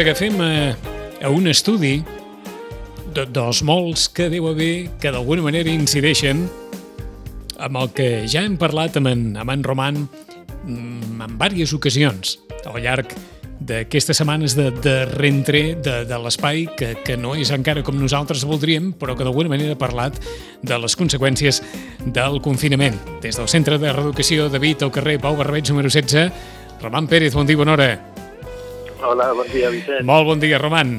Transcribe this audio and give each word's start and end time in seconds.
agafem 0.00 0.40
a, 0.40 0.76
a 1.20 1.28
un 1.28 1.48
estudi 1.50 1.98
de, 3.12 3.24
dels 3.28 3.60
molts 3.66 4.06
que 4.08 4.30
deu 4.32 4.46
haver 4.48 4.88
que 5.02 5.10
d'alguna 5.12 5.44
manera 5.44 5.68
incideixen 5.68 6.46
amb 7.60 7.76
el 7.82 7.90
que 7.92 8.06
ja 8.30 8.40
hem 8.46 8.56
parlat 8.60 8.96
amb 8.96 9.10
en, 9.10 9.24
amb 9.40 9.52
en 9.52 9.64
Roman 9.66 9.98
mm, 10.64 11.20
en 11.20 11.34
diverses 11.36 11.74
ocasions 11.76 12.38
al 12.64 12.80
llarg 12.80 13.12
d'aquestes 13.60 14.22
setmanes 14.22 14.56
de, 14.56 14.70
de 14.72 14.94
reentré 15.10 15.76
de, 15.76 15.98
de 16.08 16.20
l'espai 16.22 16.64
que, 16.78 16.94
que 17.04 17.18
no 17.20 17.34
és 17.36 17.52
encara 17.52 17.84
com 17.84 17.98
nosaltres 18.00 18.46
voldríem, 18.48 18.94
però 18.96 19.12
que 19.18 19.26
d'alguna 19.26 19.52
manera 19.52 19.76
ha 19.76 19.80
parlat 19.80 20.16
de 20.64 20.78
les 20.80 20.96
conseqüències 20.96 21.60
del 22.06 22.40
confinament. 22.40 22.96
Des 23.20 23.36
del 23.36 23.52
Centre 23.52 23.76
de 23.76 23.92
Reeducació 23.92 24.48
David 24.48 24.86
al 24.86 24.94
carrer 24.96 25.18
Pau 25.20 25.36
Barbeig 25.36 25.68
número 25.68 25.92
16, 25.92 26.32
Roman 26.80 27.10
Pérez, 27.10 27.36
bon 27.36 27.44
dia, 27.44 27.60
bona 27.60 27.76
hora. 27.76 28.09
Hola, 29.02 29.32
bon 29.32 29.48
dia, 29.48 29.70
Vicent. 29.72 30.04
Molt 30.04 30.26
bon 30.28 30.40
dia, 30.40 30.58
Roman. 30.60 30.98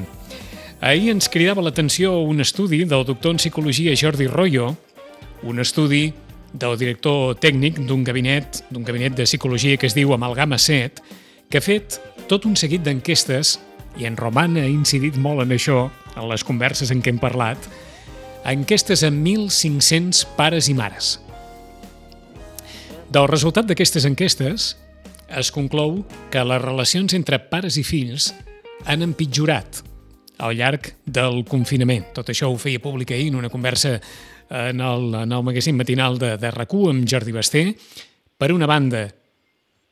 Ahir 0.82 1.12
ens 1.12 1.28
cridava 1.30 1.62
l'atenció 1.62 2.16
un 2.26 2.42
estudi 2.42 2.82
del 2.88 3.04
doctor 3.06 3.36
en 3.36 3.38
psicologia 3.38 3.94
Jordi 3.94 4.26
Royo, 4.26 4.72
un 5.46 5.62
estudi 5.62 6.08
del 6.52 6.74
director 6.78 7.36
tècnic 7.38 7.78
d'un 7.86 8.02
gabinet 8.04 8.64
d'un 8.70 8.82
gabinet 8.84 9.14
de 9.14 9.26
psicologia 9.28 9.78
que 9.78 9.86
es 9.86 9.94
diu 9.94 10.12
Amalgama 10.12 10.58
7, 10.58 11.02
que 11.48 11.58
ha 11.58 11.64
fet 11.64 12.00
tot 12.26 12.44
un 12.48 12.58
seguit 12.58 12.82
d'enquestes, 12.82 13.60
i 14.00 14.08
en 14.08 14.16
Roman 14.16 14.58
ha 14.58 14.66
incidit 14.66 15.16
molt 15.16 15.44
en 15.46 15.54
això, 15.54 15.86
en 16.16 16.28
les 16.28 16.42
converses 16.42 16.90
en 16.90 17.02
què 17.04 17.14
hem 17.14 17.22
parlat, 17.22 17.70
enquestes 18.42 19.04
amb 19.06 19.22
1.500 19.22 20.26
pares 20.34 20.66
i 20.66 20.74
mares. 20.74 21.20
Del 23.12 23.28
resultat 23.28 23.68
d'aquestes 23.68 24.08
enquestes 24.08 24.72
es 25.38 25.50
conclou 25.54 26.02
que 26.32 26.42
les 26.44 26.62
relacions 26.62 27.14
entre 27.16 27.38
pares 27.50 27.78
i 27.80 27.84
fills 27.86 28.32
han 28.86 29.04
empitjorat 29.04 29.82
al 30.42 30.56
llarg 30.58 30.88
del 31.06 31.42
confinament. 31.48 32.08
Tot 32.16 32.32
això 32.32 32.50
ho 32.50 32.58
feia 32.58 32.82
públic 32.82 33.12
ahir 33.12 33.30
en 33.30 33.38
una 33.38 33.50
conversa 33.52 33.98
en 34.50 34.80
el, 34.80 35.14
en 35.14 35.32
el 35.32 35.42
magazín 35.42 35.76
matinal 35.76 36.18
de, 36.18 36.36
de 36.36 36.50
rac 36.50 36.74
amb 36.74 37.06
Jordi 37.08 37.32
Basté. 37.32 37.64
Per 38.36 38.52
una 38.52 38.66
banda, 38.66 39.06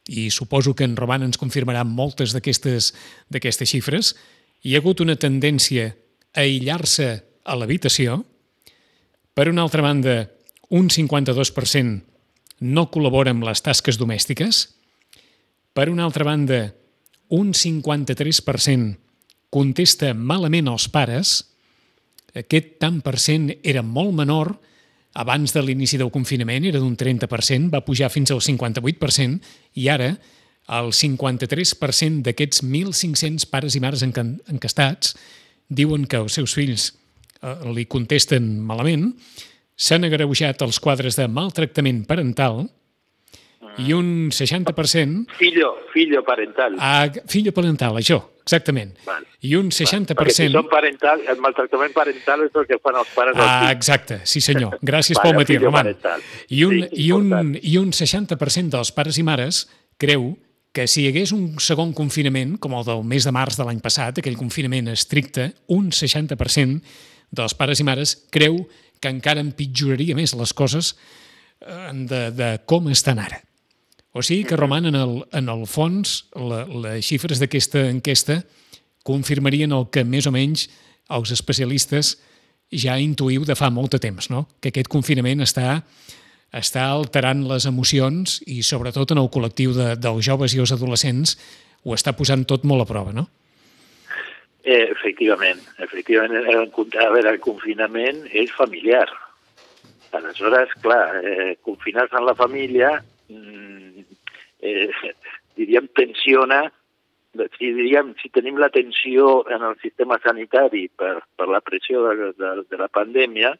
i 0.08 0.30
suposo 0.30 0.74
que 0.74 0.84
en 0.84 0.96
Roman 0.96 1.22
ens 1.22 1.38
confirmarà 1.38 1.84
moltes 1.84 2.34
d'aquestes 2.34 3.70
xifres, 3.70 4.14
hi 4.62 4.74
ha 4.74 4.80
hagut 4.82 5.00
una 5.00 5.16
tendència 5.16 5.94
a 6.34 6.42
aïllar-se 6.42 7.08
a 7.44 7.56
l'habitació. 7.56 8.24
Per 9.34 9.48
una 9.48 9.62
altra 9.62 9.82
banda, 9.82 10.28
un 10.70 10.90
52% 10.90 12.00
no 12.60 12.90
col·labora 12.92 13.32
amb 13.32 13.46
les 13.46 13.62
tasques 13.64 13.96
domèstiques. 13.98 14.66
Per 15.72 15.88
una 15.90 16.04
altra 16.04 16.24
banda, 16.26 16.74
un 17.30 17.52
53% 17.54 18.96
contesta 19.50 20.14
malament 20.14 20.68
als 20.70 20.88
pares. 20.90 21.36
Aquest 22.34 22.78
tant 22.82 23.00
per 23.02 23.18
cent 23.18 23.50
era 23.62 23.82
molt 23.82 24.14
menor 24.14 24.54
abans 25.18 25.52
de 25.54 25.62
l'inici 25.62 25.98
del 25.98 26.12
confinament, 26.14 26.64
era 26.66 26.78
d'un 26.78 26.94
30%, 26.96 27.70
va 27.72 27.82
pujar 27.82 28.10
fins 28.14 28.30
al 28.30 28.42
58%, 28.42 29.40
i 29.82 29.88
ara 29.90 30.12
el 30.70 30.92
53% 30.94 32.22
d'aquests 32.26 32.62
1.500 32.62 33.46
pares 33.50 33.74
i 33.74 33.82
mares 33.82 34.04
encastats 34.06 35.16
diuen 35.66 36.06
que 36.06 36.20
els 36.22 36.38
seus 36.38 36.54
fills 36.54 36.90
eh, 37.42 37.56
li 37.74 37.86
contesten 37.90 38.52
malament, 38.62 39.10
s'han 39.74 40.06
agreujat 40.06 40.62
els 40.62 40.78
quadres 40.82 41.18
de 41.18 41.26
maltractament 41.26 42.04
parental 42.06 42.68
i 43.86 43.94
un 43.96 44.30
60%... 44.34 45.36
Fillo, 45.38 45.72
fillo 45.94 46.22
parental. 46.26 46.76
A, 46.78 47.08
fillo 47.30 47.52
parental, 47.56 47.96
això, 48.00 48.18
exactament. 48.42 48.92
Vale. 49.06 49.26
I 49.46 49.54
un 49.58 49.70
60%... 49.72 50.16
Perquè 50.18 50.36
si 50.36 50.48
són 50.52 50.68
parental, 50.70 51.24
el 51.30 51.40
maltractament 51.44 51.94
parental 51.96 52.44
és 52.46 52.60
el 52.60 52.68
que 52.68 52.80
fan 52.82 53.00
els 53.00 53.14
pares 53.16 53.40
ah, 53.40 53.70
Exacte, 53.72 54.20
sí 54.28 54.42
senyor. 54.44 54.78
Gràcies 54.90 55.18
vale, 55.20 55.30
pel 55.30 55.40
matí, 55.40 55.58
Roman. 55.62 55.90
Parental. 55.90 56.28
I 56.48 56.62
un, 56.68 56.78
sí, 56.84 57.06
i, 57.06 57.10
un, 57.16 57.56
I 57.56 57.76
un 57.80 57.90
60% 57.96 58.76
dels 58.76 58.94
pares 58.96 59.20
i 59.20 59.26
mares 59.26 59.64
creu 60.00 60.32
que 60.72 60.86
si 60.86 61.02
hi 61.02 61.10
hagués 61.10 61.32
un 61.34 61.58
segon 61.62 61.94
confinament, 61.96 62.54
com 62.62 62.76
el 62.78 62.84
del 62.86 63.02
mes 63.06 63.26
de 63.26 63.32
març 63.34 63.58
de 63.58 63.66
l'any 63.66 63.80
passat, 63.82 64.20
aquell 64.20 64.38
confinament 64.38 64.92
estricte, 64.92 65.50
un 65.74 65.90
60% 65.90 66.78
dels 67.34 67.56
pares 67.58 67.82
i 67.82 67.86
mares 67.86 68.14
creu 68.34 68.60
que 69.00 69.10
encara 69.10 69.42
empitjoraria 69.42 70.16
més 70.18 70.34
les 70.36 70.52
coses 70.54 70.92
eh, 70.94 71.90
de, 72.06 72.22
de 72.36 72.50
com 72.70 72.90
estan 72.92 73.22
ara. 73.22 73.40
O 74.12 74.22
sigui 74.26 74.44
que, 74.44 74.56
Roman, 74.58 74.88
en 74.90 74.96
el, 74.98 75.20
en 75.32 75.48
el 75.52 75.66
fons, 75.70 76.24
la, 76.34 76.64
les 76.66 77.06
xifres 77.06 77.38
d'aquesta 77.38 77.84
enquesta 77.90 78.40
confirmarien 79.06 79.72
el 79.72 79.86
que 79.94 80.02
més 80.04 80.26
o 80.26 80.32
menys 80.34 80.66
els 81.10 81.30
especialistes 81.34 82.16
ja 82.70 82.98
intuïu 83.02 83.44
de 83.46 83.56
fa 83.58 83.70
molt 83.70 83.94
de 83.94 84.00
temps, 84.02 84.30
no? 84.30 84.46
que 84.60 84.70
aquest 84.70 84.90
confinament 84.90 85.42
està, 85.42 85.80
està 86.54 86.86
alterant 86.90 87.42
les 87.50 87.66
emocions 87.70 88.38
i 88.46 88.60
sobretot 88.66 89.14
en 89.14 89.22
el 89.22 89.30
col·lectiu 89.30 89.74
de, 89.74 89.94
dels 89.98 90.26
joves 90.26 90.54
i 90.54 90.62
els 90.62 90.74
adolescents 90.74 91.36
ho 91.84 91.94
està 91.96 92.14
posant 92.14 92.44
tot 92.44 92.66
molt 92.68 92.84
a 92.84 92.88
prova, 92.90 93.14
no? 93.16 93.26
Eh, 94.60 94.90
efectivament, 94.92 95.62
efectivament, 95.80 96.44
el, 96.44 96.66
a 96.68 97.08
veure, 97.14 97.30
el 97.32 97.40
confinament 97.40 98.26
és 98.36 98.52
familiar. 98.52 99.06
Aleshores, 100.12 100.74
clar, 100.84 101.04
eh, 101.24 101.54
confinar-se 101.64 102.18
en 102.18 102.26
la 102.26 102.36
família 102.36 102.90
mm, 103.30 103.79
eh, 104.62 104.90
diríem, 105.58 105.88
tensiona, 105.96 106.64
si, 107.56 107.72
diríem, 107.72 108.14
si 108.20 108.30
tenim 108.34 108.58
la 108.58 108.70
tensió 108.74 109.44
en 109.50 109.62
el 109.62 109.76
sistema 109.82 110.18
sanitari 110.22 110.88
per, 110.88 111.20
per 111.36 111.48
la 111.48 111.60
pressió 111.62 112.02
de, 112.08 112.32
de, 112.38 112.52
de 112.68 112.80
la 112.80 112.88
pandèmia, 112.92 113.54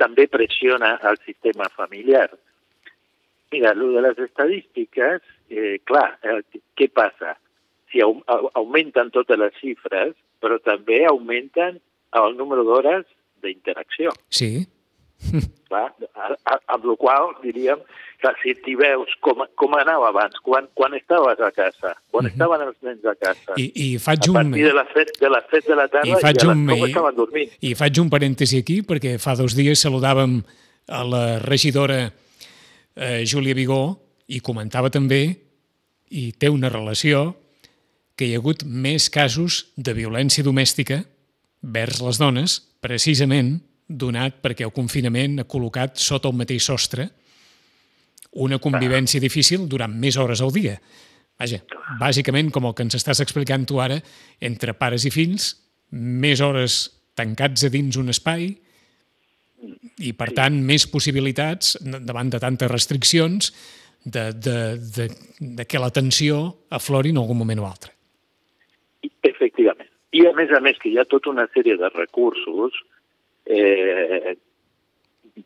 també 0.00 0.26
pressiona 0.26 0.96
el 1.06 1.18
sistema 1.24 1.68
familiar. 1.70 2.30
Mira, 3.52 3.74
lo 3.74 3.92
de 3.92 4.02
les 4.02 4.18
estadístiques, 4.18 5.22
eh, 5.50 5.78
clar, 5.86 6.18
eh, 6.22 6.40
què 6.74 6.88
passa? 6.90 7.36
Si 7.92 8.02
au, 8.02 8.16
augmenten 8.26 9.12
totes 9.14 9.38
les 9.38 9.54
xifres, 9.60 10.16
però 10.42 10.58
també 10.58 11.04
augmenten 11.06 11.78
el 12.18 12.36
número 12.38 12.64
d'hores 12.66 13.06
d'interacció. 13.44 14.10
Sí. 14.28 14.64
Clar, 15.68 15.88
amb 16.70 16.84
la 16.84 16.96
qual 17.00 17.32
diríem 17.42 17.80
que 18.22 18.30
si 18.40 18.54
t'hi 18.64 18.74
veus 18.78 19.10
com, 19.24 19.42
com 19.58 19.76
anava 19.76 20.08
abans, 20.08 20.36
quan, 20.44 20.68
quan 20.78 20.94
estaves 20.96 21.40
a 21.40 21.50
casa, 21.52 21.94
quan 22.10 22.24
uh 22.24 22.28
-huh. 22.28 22.32
estaven 22.32 22.66
els 22.68 22.76
nens 22.82 23.04
a 23.04 23.14
casa, 23.14 23.52
I, 23.56 23.66
i 23.74 23.98
faig 23.98 24.28
un... 24.30 24.36
a 24.36 24.42
partir 24.42 24.64
de 24.64 24.74
les 24.74 24.88
7 24.94 25.12
de, 25.20 25.30
les 25.30 25.44
7 25.50 25.68
de 25.68 25.76
la 25.76 25.88
tarda 25.88 26.08
I 26.08 26.20
faig 26.22 26.42
i 26.42 26.46
un, 26.46 26.66
com 26.66 26.86
estaven 26.86 27.16
dormint. 27.16 27.50
I 27.60 27.74
faig 27.74 27.98
un 28.00 28.10
parèntesi 28.10 28.58
aquí, 28.58 28.82
perquè 28.82 29.18
fa 29.18 29.34
dos 29.34 29.54
dies 29.54 29.80
saludàvem 29.80 30.42
a 30.88 31.04
la 31.04 31.38
regidora 31.38 32.12
eh, 32.96 33.24
Júlia 33.26 33.54
Vigó 33.54 33.98
i 34.28 34.40
comentava 34.40 34.90
també, 34.90 35.36
i 36.10 36.32
té 36.32 36.48
una 36.48 36.68
relació, 36.68 37.34
que 38.16 38.26
hi 38.26 38.34
ha 38.34 38.38
hagut 38.38 38.62
més 38.64 39.10
casos 39.10 39.72
de 39.76 39.92
violència 39.92 40.44
domèstica 40.44 41.02
vers 41.60 42.00
les 42.00 42.18
dones, 42.18 42.60
precisament 42.80 43.58
donat 43.88 44.40
perquè 44.44 44.64
el 44.66 44.72
confinament 44.74 45.40
ha 45.42 45.48
col·locat 45.48 46.00
sota 46.00 46.30
el 46.30 46.38
mateix 46.38 46.64
sostre 46.70 47.08
una 48.34 48.58
convivència 48.58 49.22
difícil 49.22 49.68
durant 49.70 49.92
més 49.94 50.16
hores 50.18 50.42
al 50.42 50.52
dia. 50.54 50.78
Vaja, 51.38 51.60
bàsicament, 52.00 52.50
com 52.54 52.66
el 52.66 52.74
que 52.74 52.84
ens 52.86 52.96
estàs 52.98 53.20
explicant 53.22 53.66
tu 53.66 53.80
ara, 53.82 54.00
entre 54.42 54.74
pares 54.78 55.06
i 55.06 55.12
fills, 55.14 55.52
més 55.90 56.42
hores 56.42 56.78
tancats 57.14 57.66
a 57.66 57.70
dins 57.70 57.98
un 57.98 58.10
espai 58.10 58.48
i, 60.02 60.12
per 60.18 60.30
tant, 60.34 60.56
més 60.66 60.86
possibilitats, 60.90 61.76
davant 61.82 62.30
de 62.30 62.40
tantes 62.42 62.70
restriccions, 62.70 63.52
de, 64.04 64.32
de, 64.36 64.56
de, 64.96 65.08
de 65.40 65.64
que 65.64 65.80
la 65.80 65.90
tensió 65.94 66.40
aflori 66.74 67.14
en 67.14 67.22
algun 67.22 67.38
moment 67.40 67.62
o 67.62 67.68
altre. 67.68 67.94
Efectivament. 69.24 69.88
I, 70.14 70.26
a 70.28 70.34
més 70.36 70.52
a 70.54 70.60
més, 70.62 70.76
que 70.78 70.90
hi 70.90 70.98
ha 71.00 71.06
tota 71.08 71.32
una 71.32 71.46
sèrie 71.54 71.78
de 71.80 71.88
recursos 71.94 72.76
eh, 73.46 74.36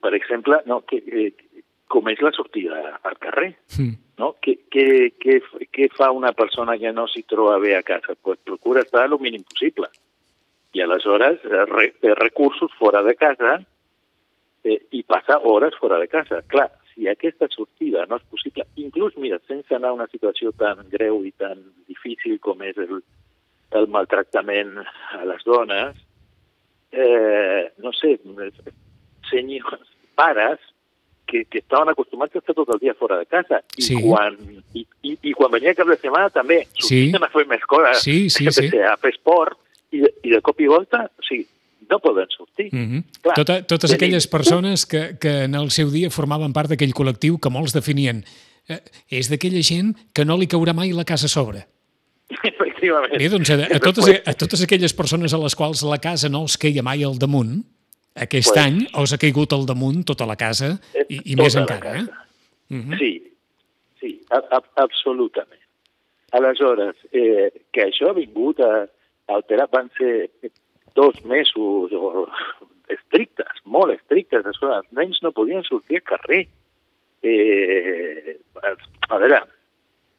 per 0.00 0.14
exemple, 0.14 0.62
no, 0.66 0.82
que, 0.86 0.98
eh, 1.06 1.62
com 1.88 2.08
és 2.12 2.20
la 2.20 2.32
sortida 2.36 2.98
al 3.02 3.16
carrer. 3.18 3.54
Mm. 3.78 3.96
No? 4.20 4.34
Què, 4.42 4.54
què, 4.72 4.86
què, 5.20 5.38
què 5.72 5.88
fa 5.94 6.10
una 6.14 6.34
persona 6.36 6.76
que 6.78 6.92
no 6.92 7.06
s'hi 7.08 7.24
troba 7.28 7.56
bé 7.62 7.74
a 7.78 7.84
casa? 7.86 8.16
Pues 8.20 8.40
procura 8.44 8.84
estar 8.84 9.06
el 9.06 9.16
mínim 9.22 9.44
possible. 9.46 9.88
I 10.76 10.84
aleshores 10.84 11.40
re, 11.70 11.92
té 12.02 12.12
recursos 12.14 12.74
fora 12.78 13.00
de 13.02 13.14
casa 13.16 13.56
eh, 14.64 14.80
i 14.92 15.02
passa 15.02 15.38
hores 15.48 15.78
fora 15.80 15.98
de 16.02 16.10
casa. 16.12 16.42
Clar, 16.46 16.68
si 16.92 17.08
aquesta 17.08 17.48
sortida 17.48 18.04
no 18.10 18.18
és 18.18 18.26
possible, 18.28 18.66
inclús, 18.76 19.16
mira, 19.16 19.38
sense 19.48 19.74
anar 19.74 19.94
a 19.94 19.96
una 19.96 20.08
situació 20.12 20.52
tan 20.52 20.84
greu 20.92 21.22
i 21.24 21.32
tan 21.32 21.62
difícil 21.88 22.36
com 22.44 22.60
és 22.66 22.76
el, 22.84 23.00
el 23.78 23.88
maltractament 23.94 24.76
a 25.16 25.24
les 25.30 25.46
dones, 25.46 25.96
eh, 26.92 27.72
no 27.78 27.92
sé, 27.92 28.18
senyors, 29.30 29.80
pares 30.14 30.58
que, 31.26 31.44
que 31.44 31.58
estaven 31.58 31.90
acostumats 31.92 32.34
a 32.34 32.40
estar 32.40 32.54
tot 32.56 32.68
el 32.72 32.80
dia 32.80 32.94
fora 32.94 33.18
de 33.18 33.26
casa. 33.26 33.60
I, 33.76 33.82
Sí. 33.82 33.94
quan, 34.00 34.36
i, 34.74 34.86
i, 35.02 35.18
i 35.22 35.32
quan 35.36 35.52
venia 35.52 35.74
cap 35.76 35.86
de 35.88 35.96
setmana 36.00 36.30
també 36.30 36.62
Sí. 36.80 37.10
sortien 37.12 37.22
a 37.24 37.28
fer 37.28 37.46
més 37.46 37.62
coses, 37.68 38.02
Sí, 38.02 38.30
sí, 38.30 38.48
sí. 38.50 38.66
a 38.80 38.96
fer 38.96 39.10
esport, 39.12 39.58
i, 39.92 40.02
i 40.24 40.30
de 40.30 40.40
cop 40.40 40.58
i 40.60 40.66
volta, 40.66 41.04
o 41.18 41.22
sigui, 41.22 41.46
no 41.90 41.98
poden 42.00 42.26
sortir. 42.28 42.68
Mm 42.72 42.84
-hmm. 42.88 43.02
Clar, 43.22 43.34
Tota, 43.34 43.62
totes 43.66 43.92
aquelles 43.92 44.26
persones 44.26 44.84
que, 44.86 45.16
que 45.20 45.44
en 45.44 45.54
el 45.54 45.70
seu 45.70 45.90
dia 45.90 46.10
formaven 46.10 46.52
part 46.52 46.68
d'aquell 46.68 46.92
col·lectiu 46.92 47.38
que 47.40 47.48
molts 47.50 47.72
definien 47.72 48.24
eh, 48.68 48.80
és 49.08 49.30
d'aquella 49.30 49.62
gent 49.62 49.94
que 50.12 50.24
no 50.24 50.36
li 50.36 50.46
caurà 50.46 50.74
mai 50.74 50.92
la 50.92 51.04
casa 51.04 51.26
a 51.26 51.28
sobre. 51.28 51.66
Efectivament. 52.78 53.18
Bé, 53.18 53.28
doncs 53.32 53.50
a, 53.50 53.58
a, 53.76 53.80
totes, 53.82 54.08
a 54.26 54.34
totes 54.38 54.62
aquelles 54.64 54.94
persones 54.94 55.34
a 55.34 55.38
les 55.42 55.54
quals 55.58 55.82
la 55.82 55.98
casa 55.98 56.30
no 56.32 56.42
els 56.46 56.56
queia 56.60 56.82
mai 56.86 57.02
al 57.04 57.18
damunt, 57.18 57.58
aquest 58.14 58.52
Pues- 58.52 58.64
any 58.64 58.80
els 58.98 59.12
ha 59.12 59.18
caigut 59.18 59.52
al 59.52 59.66
damunt 59.66 60.04
tota 60.06 60.26
la 60.26 60.36
casa 60.36 60.78
i, 61.08 61.18
i 61.32 61.36
Tota 61.36 61.42
més 61.42 61.54
la 61.54 61.60
encara. 61.62 61.94
Eh? 61.98 62.04
casa. 62.06 62.26
Mhm. 62.68 62.98
Sí, 62.98 63.12
sí, 64.00 64.20
a, 64.30 64.38
a, 64.58 64.62
absolutament. 64.84 65.60
Aleshores, 66.32 66.96
eh, 67.12 67.50
que 67.72 67.86
això 67.88 68.10
ha 68.10 68.16
vingut 68.16 68.58
a, 68.60 68.84
a 68.84 69.34
alterar, 69.38 69.68
van 69.72 69.88
ser 69.96 70.28
dos 70.94 71.22
mesos 71.24 71.92
o, 71.92 72.26
estrictes, 72.92 73.62
molt 73.64 73.94
estrictes. 73.94 74.44
Els 74.44 74.90
nens 74.92 75.22
no 75.22 75.32
podien 75.32 75.62
sortir 75.64 76.00
al 76.02 76.08
carrer. 76.10 76.42
Eh, 77.22 78.36
a 79.08 79.18
veure, 79.18 79.40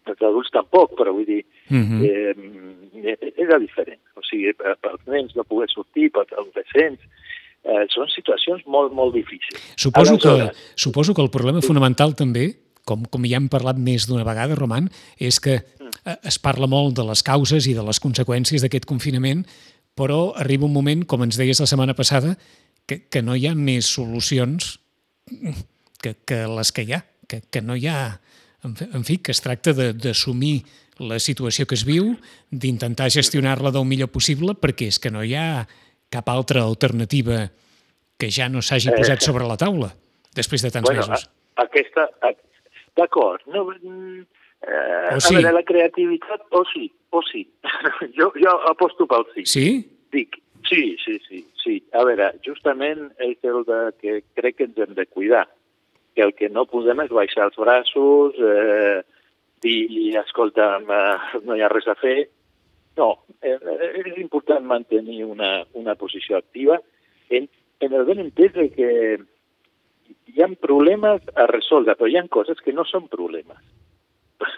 els 0.09 0.21
adults 0.21 0.51
tampoc, 0.53 0.95
però 0.97 1.13
vull 1.15 1.25
dir, 1.27 1.44
Mhm. 1.69 2.01
eh, 2.03 3.33
era 3.38 3.59
diferent. 3.59 4.01
O 4.15 4.21
sigui, 4.25 4.53
per- 4.57 4.77
pels 4.81 5.06
nens 5.07 5.35
no 5.35 5.44
poder 5.44 5.69
sortir, 5.71 6.11
pels 6.11 6.31
adolescents, 6.33 7.00
eh, 7.63 7.85
són 7.94 8.07
situacions 8.09 8.65
molt, 8.67 8.91
molt 8.94 9.13
difícils. 9.15 9.61
Suposo 9.75 10.17
que, 10.17 10.51
suposo 10.75 11.13
que 11.13 11.21
el 11.21 11.29
problema 11.29 11.61
fonamental 11.61 12.15
també, 12.15 12.56
com, 12.85 13.03
com 13.06 13.25
ja 13.25 13.38
hem 13.38 13.50
parlat 13.50 13.77
més 13.77 14.07
d'una 14.07 14.23
vegada, 14.25 14.56
Roman, 14.56 14.89
és 15.19 15.39
que 15.39 15.59
eh, 15.59 16.15
es 16.23 16.39
parla 16.39 16.67
molt 16.67 16.95
de 16.97 17.03
les 17.03 17.21
causes 17.23 17.67
i 17.67 17.73
de 17.73 17.83
les 17.83 18.00
conseqüències 18.01 18.62
d'aquest 18.63 18.85
confinament, 18.85 19.45
però 19.95 20.33
arriba 20.35 20.65
un 20.65 20.73
moment, 20.73 21.05
com 21.05 21.21
ens 21.23 21.38
deies 21.38 21.59
la 21.59 21.67
setmana 21.67 21.94
passada, 21.94 22.38
que, 22.88 23.03
que 23.09 23.21
no 23.21 23.35
hi 23.35 23.45
ha 23.47 23.53
més 23.55 23.85
solucions 23.85 24.79
que, 26.01 26.15
que 26.25 26.47
les 26.47 26.71
que 26.71 26.83
hi 26.88 26.94
ha, 26.94 27.03
que, 27.27 27.41
que 27.51 27.62
no 27.62 27.75
hi 27.75 27.88
ha... 27.88 28.19
En 28.63 29.03
fi, 29.07 29.17
que 29.23 29.31
es 29.31 29.39
tracta 29.41 29.73
de- 29.73 29.94
d'assumir 29.94 30.63
la 31.00 31.19
situació 31.19 31.65
que 31.65 31.75
es 31.75 31.85
viu, 31.88 32.15
d'intentar 32.51 33.09
gestionar-la 33.09 33.71
del 33.71 33.85
millor 33.88 34.09
possible, 34.11 34.51
perquè 34.53 34.88
és 34.91 35.00
que 35.00 35.11
no 35.11 35.23
hi 35.23 35.33
ha 35.35 35.65
cap 36.11 36.27
altra 36.29 36.63
alternativa 36.65 37.50
que 38.19 38.29
ja 38.29 38.50
no 38.50 38.61
s'hagi 38.61 38.91
posat 38.91 39.21
sobre 39.23 39.47
la 39.47 39.56
taula 39.56 39.94
després 40.35 40.61
de 40.61 40.71
tants 40.71 40.89
bueno, 40.89 41.06
mesos. 41.07 41.29
a, 41.56 41.63
aquesta... 41.63 42.09
D'acord. 42.97 43.39
No, 43.47 43.63
eh, 43.71 44.25
O 45.15 45.19
sí. 45.21 45.35
A 45.35 45.38
veure, 45.39 45.53
la 45.53 45.63
creativitat, 45.63 46.41
o 46.51 46.65
sí, 46.73 46.91
o 47.15 47.21
sí. 47.23 47.45
jo, 48.17 48.33
jo 48.35 48.55
aposto 48.67 49.07
pel 49.07 49.23
sí. 49.35 49.45
Sí? 49.45 49.67
Dic, 50.12 50.35
sí, 50.67 50.97
sí, 51.05 51.15
sí, 51.29 51.45
sí. 51.63 51.77
A 51.95 52.03
veure, 52.03 52.33
justament 52.44 53.05
és 53.23 53.38
el 53.47 53.63
de 53.63 53.79
que 54.01 54.17
crec 54.35 54.57
que 54.57 54.67
ens 54.67 54.77
hem 54.83 54.97
de 54.97 55.05
cuidar. 55.07 55.45
Que 56.19 56.25
el 56.27 56.33
que 56.36 56.50
no 56.51 56.66
podem 56.68 57.00
és 57.06 57.12
baixar 57.16 57.45
els 57.48 57.56
braços, 57.56 58.36
eh, 58.44 59.00
dir, 59.63 60.18
escolta, 60.19 60.74
eh, 60.83 61.39
no 61.48 61.56
hi 61.56 61.63
ha 61.63 61.69
res 61.71 61.88
a 61.88 61.95
fer. 61.95 62.27
No, 63.00 63.13
eh, 63.39 63.56
eh, 63.56 63.92
és 64.01 64.18
important 64.19 64.66
mantenir 64.68 65.24
una, 65.24 65.63
una 65.80 65.95
posició 65.95 66.36
activa 66.36 66.75
en, 67.30 67.48
en 67.80 67.94
el 67.95 68.04
ben 68.10 68.19
entès 68.25 68.57
que 68.75 68.89
hi 70.27 70.44
ha 70.44 70.50
problemes 70.60 71.24
a 71.39 71.45
resoldre, 71.48 71.95
però 71.95 72.10
hi 72.12 72.18
ha 72.19 72.25
coses 72.27 72.60
que 72.65 72.75
no 72.75 72.83
són 72.89 73.07
problemes, 73.07 73.63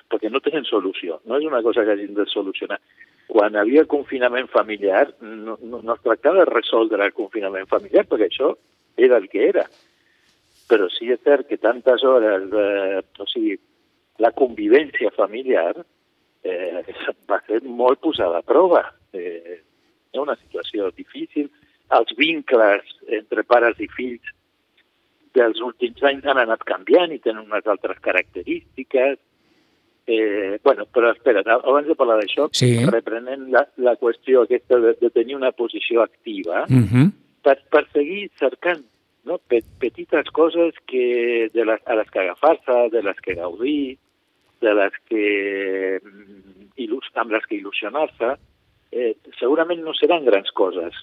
perquè 0.09 0.33
no 0.33 0.41
tenen 0.41 0.65
solució. 0.65 1.19
No 1.29 1.37
és 1.37 1.45
una 1.45 1.61
cosa 1.61 1.85
que 1.85 1.93
hagin 1.93 2.17
de 2.17 2.25
solucionar. 2.33 2.81
Quan 3.29 3.55
havia 3.55 3.85
confinament 3.85 4.49
familiar, 4.49 5.05
no, 5.21 5.59
no, 5.61 5.85
no 5.85 5.93
es 5.93 6.01
tractava 6.01 6.41
de 6.41 6.49
resoldre 6.49 7.05
el 7.05 7.13
confinament 7.13 7.69
familiar, 7.69 8.07
perquè 8.09 8.31
això 8.31 8.55
era 8.97 9.21
el 9.21 9.29
que 9.29 9.45
era. 9.51 9.69
Però 10.71 10.87
sí 10.93 11.09
és 11.11 11.19
cert 11.25 11.49
que 11.49 11.57
tantes 11.59 12.03
hores, 12.07 12.45
eh, 12.55 13.01
o 13.19 13.25
sigui, 13.27 13.57
la 14.23 14.31
convivència 14.31 15.11
familiar 15.11 15.73
eh, 16.47 16.83
va 17.29 17.41
ser 17.47 17.59
molt 17.67 17.99
posada 17.99 18.39
a 18.39 18.45
prova. 18.47 18.85
Eh, 19.11 19.57
és 20.11 20.19
una 20.19 20.37
situació 20.39 20.91
difícil. 20.95 21.49
Els 21.91 22.13
vincles 22.15 22.87
entre 23.19 23.43
pares 23.43 23.79
i 23.83 23.87
fills 23.91 24.31
dels 25.35 25.59
últims 25.63 26.01
anys 26.07 26.25
han 26.27 26.39
anat 26.41 26.63
canviant 26.67 27.11
i 27.15 27.19
tenen 27.23 27.45
unes 27.51 27.67
altres 27.67 27.99
característiques. 28.03 29.19
Eh, 30.07 30.57
bueno, 30.63 30.87
però 30.91 31.11
espera, 31.13 31.43
abans 31.45 31.87
de 31.87 31.95
parlar 31.95 32.17
d'això, 32.19 32.47
Sí. 32.57 32.71
reprenent 32.89 33.49
la, 33.53 33.67
la 33.77 33.93
qüestió 33.99 34.43
aquesta 34.43 34.79
de, 34.81 34.95
de 34.99 35.09
tenir 35.13 35.35
una 35.35 35.51
posició 35.51 36.01
activa, 36.01 36.65
Uh 36.69 36.83
-huh. 36.89 37.11
per, 37.43 37.59
per 37.69 37.87
seguir 37.93 38.29
cercant 38.39 38.83
no? 39.25 39.39
Pe 39.47 39.61
petites 39.79 40.29
coses 40.31 40.75
que, 40.87 41.49
de 41.53 41.65
les, 41.65 41.81
a 41.85 41.97
les 41.99 42.09
que 42.11 42.23
agafar-se, 42.23 42.77
de 42.93 43.03
les 43.05 43.19
que 43.21 43.35
gaudir, 43.35 43.97
de 44.61 44.73
les 44.77 44.97
que, 45.09 45.99
mm, 46.03 46.41
amb 47.15 47.31
les 47.31 47.45
que 47.45 47.57
il·lusionar-se, 47.57 48.35
eh, 48.91 49.15
segurament 49.39 49.81
no 49.83 49.93
seran 49.93 50.25
grans 50.25 50.51
coses, 50.51 50.95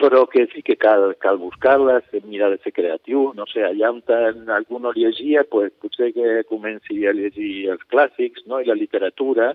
però 0.00 0.24
que 0.30 0.46
sí 0.52 0.62
que 0.62 0.76
cal, 0.76 1.14
cal 1.20 1.38
buscar-les, 1.38 2.04
mirar 2.24 2.50
de 2.50 2.58
ser 2.62 2.72
creatiu, 2.72 3.32
no 3.36 3.46
sé, 3.50 3.64
allà 3.64 3.90
on 3.92 4.02
algú 4.50 4.80
no 4.80 4.92
llegia, 4.92 5.44
pues, 5.44 5.72
potser 5.80 6.12
que 6.12 6.44
comenci 6.48 7.06
a 7.06 7.12
llegir 7.12 7.70
els 7.74 7.84
clàssics 7.92 8.46
no? 8.46 8.60
i 8.60 8.66
la 8.66 8.78
literatura 8.78 9.52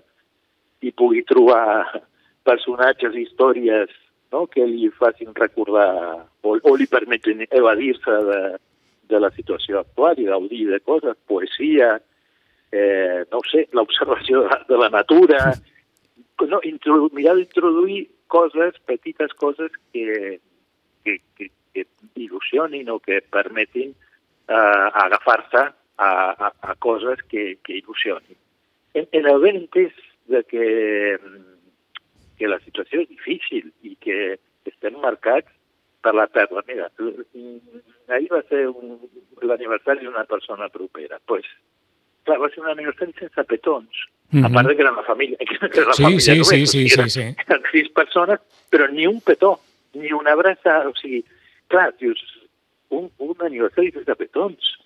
i 0.80 0.92
pugui 0.92 1.24
trobar 1.28 2.02
personatges, 2.50 3.16
històries 3.16 3.90
no? 4.32 4.46
que 4.46 4.66
li 4.66 4.90
facin 4.96 5.34
recordar 5.34 6.26
o, 6.42 6.56
o 6.56 6.76
li 6.76 6.86
permetin 6.90 7.44
evadir-se 7.50 8.16
de, 8.28 8.40
de 9.10 9.20
la 9.20 9.30
situació 9.34 9.80
actual 9.82 10.18
i 10.18 10.28
gaudir 10.30 10.66
de 10.70 10.80
coses, 10.80 11.18
poesia, 11.26 11.96
eh, 12.72 13.24
no 13.30 13.40
ho 13.40 13.48
sé, 13.50 13.66
l'observació 13.76 14.44
de, 14.46 14.60
de 14.68 14.78
la 14.80 14.90
natura, 14.94 15.40
no, 16.52 16.60
introdu 16.64 17.10
mirar 17.16 17.36
d'introduir 17.38 18.06
coses, 18.30 18.78
petites 18.86 19.34
coses 19.34 19.74
que, 19.92 20.38
que, 21.04 21.18
que, 21.36 21.50
que 21.74 21.86
il·lusionin 22.14 22.88
o 22.94 23.00
que 23.02 23.20
permetin 23.34 23.92
eh, 23.92 24.86
agafar-se 25.04 25.66
a, 26.00 26.10
a, 26.30 26.52
a 26.72 26.76
coses 26.78 27.20
que, 27.28 27.58
que 27.64 27.76
il·lusionin. 27.82 28.38
En, 28.94 29.06
en 29.12 29.26
el 29.30 29.42
ben 29.42 29.58
entès 29.60 29.94
de 30.30 30.42
que, 30.46 31.18
que 32.38 32.48
la 32.48 32.58
situació 32.64 33.02
és 33.02 33.09
difícil 33.20 33.70
i 33.84 33.96
que 34.00 34.38
estem 34.66 34.96
marcats 35.00 35.52
per 36.00 36.14
la 36.16 36.26
pèrdua. 36.32 36.62
Mira, 36.68 36.88
ahir 38.16 38.30
va 38.32 38.40
ser 38.48 38.64
l'aniversari 39.44 40.04
d'una 40.06 40.24
persona 40.24 40.68
propera. 40.72 41.18
pues, 41.26 41.44
clar, 42.24 42.38
va 42.40 42.48
ser 42.50 42.60
un 42.64 42.70
aniversari 42.72 43.12
sense 43.18 43.44
petons. 43.44 44.06
Mhm. 44.32 44.44
A 44.46 44.48
part 44.50 44.68
de 44.68 44.76
que 44.76 44.82
era 44.82 44.92
una 44.92 45.02
família, 45.02 45.36
que 45.38 45.56
era 45.56 45.84
una 45.86 45.92
Sí, 45.94 46.02
família 46.02 46.20
sí, 46.20 46.30
només, 46.38 46.48
sí, 46.48 46.66
sí, 46.66 46.88
sí, 46.88 46.94
eren- 47.00 47.08
sí. 47.10 47.20
eren 47.46 47.62
sis 47.72 47.88
persones, 47.90 48.38
però 48.70 48.86
ni 48.90 49.06
un 49.06 49.20
petó, 49.20 49.58
ni 49.94 50.12
una 50.12 50.32
abraçada, 50.32 50.88
o 50.88 50.94
sigui, 50.94 51.24
clar, 51.66 51.94
dius, 51.98 52.20
un, 52.90 53.10
un 53.18 53.34
aniversari 53.40 53.90
sense 53.92 54.14
petons. 54.14 54.76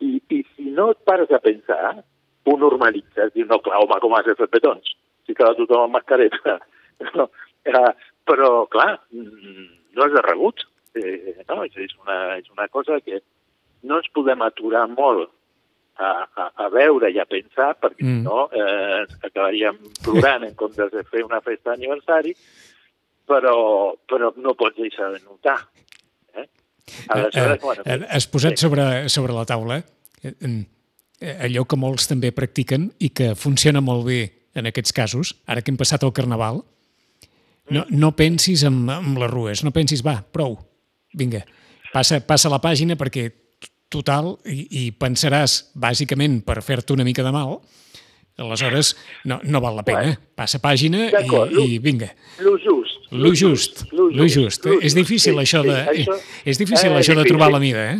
I, 0.00 0.22
I 0.30 0.44
si 0.56 0.70
no 0.70 0.92
et 0.92 0.98
pares 1.04 1.30
a 1.32 1.40
pensar, 1.40 2.04
ho 2.44 2.56
normalitzes, 2.56 3.34
dius, 3.34 3.48
no, 3.48 3.58
clar, 3.60 3.82
home, 3.82 3.98
com 4.00 4.14
has 4.16 4.24
de 4.24 4.34
fer 4.38 4.46
petons? 4.48 4.94
Si 5.26 5.34
que 5.34 5.44
tothom 5.44 5.82
amb 5.88 5.98
mascareta. 5.98 6.60
No, 7.16 7.30
eh, 7.64 7.92
però, 8.26 8.66
clar, 8.70 9.00
mm, 9.12 9.66
no 9.96 10.06
és 10.06 10.12
de 10.14 10.22
rebut. 10.26 10.64
Eh, 10.94 11.36
no, 11.48 11.62
és, 11.64 11.92
una, 12.02 12.36
és 12.38 12.48
una 12.50 12.66
cosa 12.68 12.98
que 13.00 13.20
no 13.86 14.00
ens 14.00 14.08
podem 14.12 14.42
aturar 14.42 14.88
molt 14.90 15.30
a, 16.00 16.26
a, 16.34 16.48
a 16.64 16.68
veure 16.72 17.10
i 17.12 17.20
a 17.20 17.26
pensar, 17.28 17.74
perquè 17.78 18.02
Mm. 18.02 18.16
si 18.16 18.24
no 18.24 18.48
eh, 18.52 19.04
acabaríem 19.22 19.78
plorant 20.02 20.44
en 20.48 20.54
comptes 20.54 20.90
de 20.92 21.04
fer 21.04 21.22
una 21.24 21.40
festa 21.44 21.70
d'aniversari, 21.70 22.34
però, 23.28 23.94
però 24.08 24.32
no 24.36 24.54
pots 24.58 24.76
deixar 24.80 25.12
de 25.12 25.20
notar. 25.22 25.58
Eh? 26.34 26.46
Aleshores, 27.08 27.58
Eh, 27.58 27.62
bueno, 27.62 27.82
eh, 27.84 28.06
has 28.10 28.26
posat 28.26 28.56
sí. 28.56 28.64
sobre, 28.66 29.08
sobre 29.08 29.32
la 29.36 29.44
taula 29.46 29.78
eh, 30.24 30.34
eh, 31.20 31.36
allò 31.46 31.64
que 31.68 31.76
molts 31.78 32.08
també 32.10 32.32
practiquen 32.32 32.90
i 32.98 33.12
que 33.14 33.34
funciona 33.36 33.80
molt 33.80 34.06
bé 34.08 34.20
en 34.58 34.66
aquests 34.66 34.92
casos, 34.92 35.36
ara 35.46 35.62
que 35.62 35.70
hem 35.70 35.78
passat 35.78 36.02
al 36.02 36.12
Carnaval, 36.12 36.64
no, 37.70 37.84
no 37.90 38.12
pensis 38.18 38.64
en, 38.68 38.82
en 38.90 39.18
les 39.18 39.30
rues, 39.30 39.64
no 39.64 39.74
pensis, 39.74 40.04
va, 40.06 40.18
prou, 40.22 40.58
vinga, 41.16 41.44
passa, 41.94 42.20
passa 42.26 42.52
la 42.52 42.60
pàgina 42.62 42.98
perquè 43.00 43.28
total, 43.90 44.36
i, 44.46 44.66
i 44.84 44.84
pensaràs 44.94 45.72
bàsicament 45.74 46.40
per 46.46 46.60
fer-te 46.62 46.94
una 46.94 47.06
mica 47.06 47.24
de 47.26 47.32
mal, 47.34 47.58
aleshores 48.40 48.94
no, 49.28 49.40
no 49.42 49.60
val 49.60 49.76
la 49.76 49.84
pena. 49.84 50.04
Bueno. 50.06 50.20
Passa 50.38 50.60
pàgina 50.62 51.10
i, 51.10 51.66
i 51.66 51.78
vinga. 51.82 52.08
Lo 52.40 52.56
just. 52.56 53.10
Lo 53.10 53.34
just, 53.34 53.82
lo 53.90 54.28
just. 54.30 54.64
lo 54.64 54.78
És 54.80 54.94
difícil 54.94 55.34
sí, 55.34 55.40
això 55.42 55.64
sí, 55.64 55.68
de, 55.68 55.80
això 55.90 56.14
és 56.46 56.60
difícil 56.60 56.92
és 56.92 57.00
això 57.00 57.16
de 57.18 57.24
trobar 57.26 57.50
la 57.50 57.58
mida, 57.58 57.82
eh? 57.96 57.98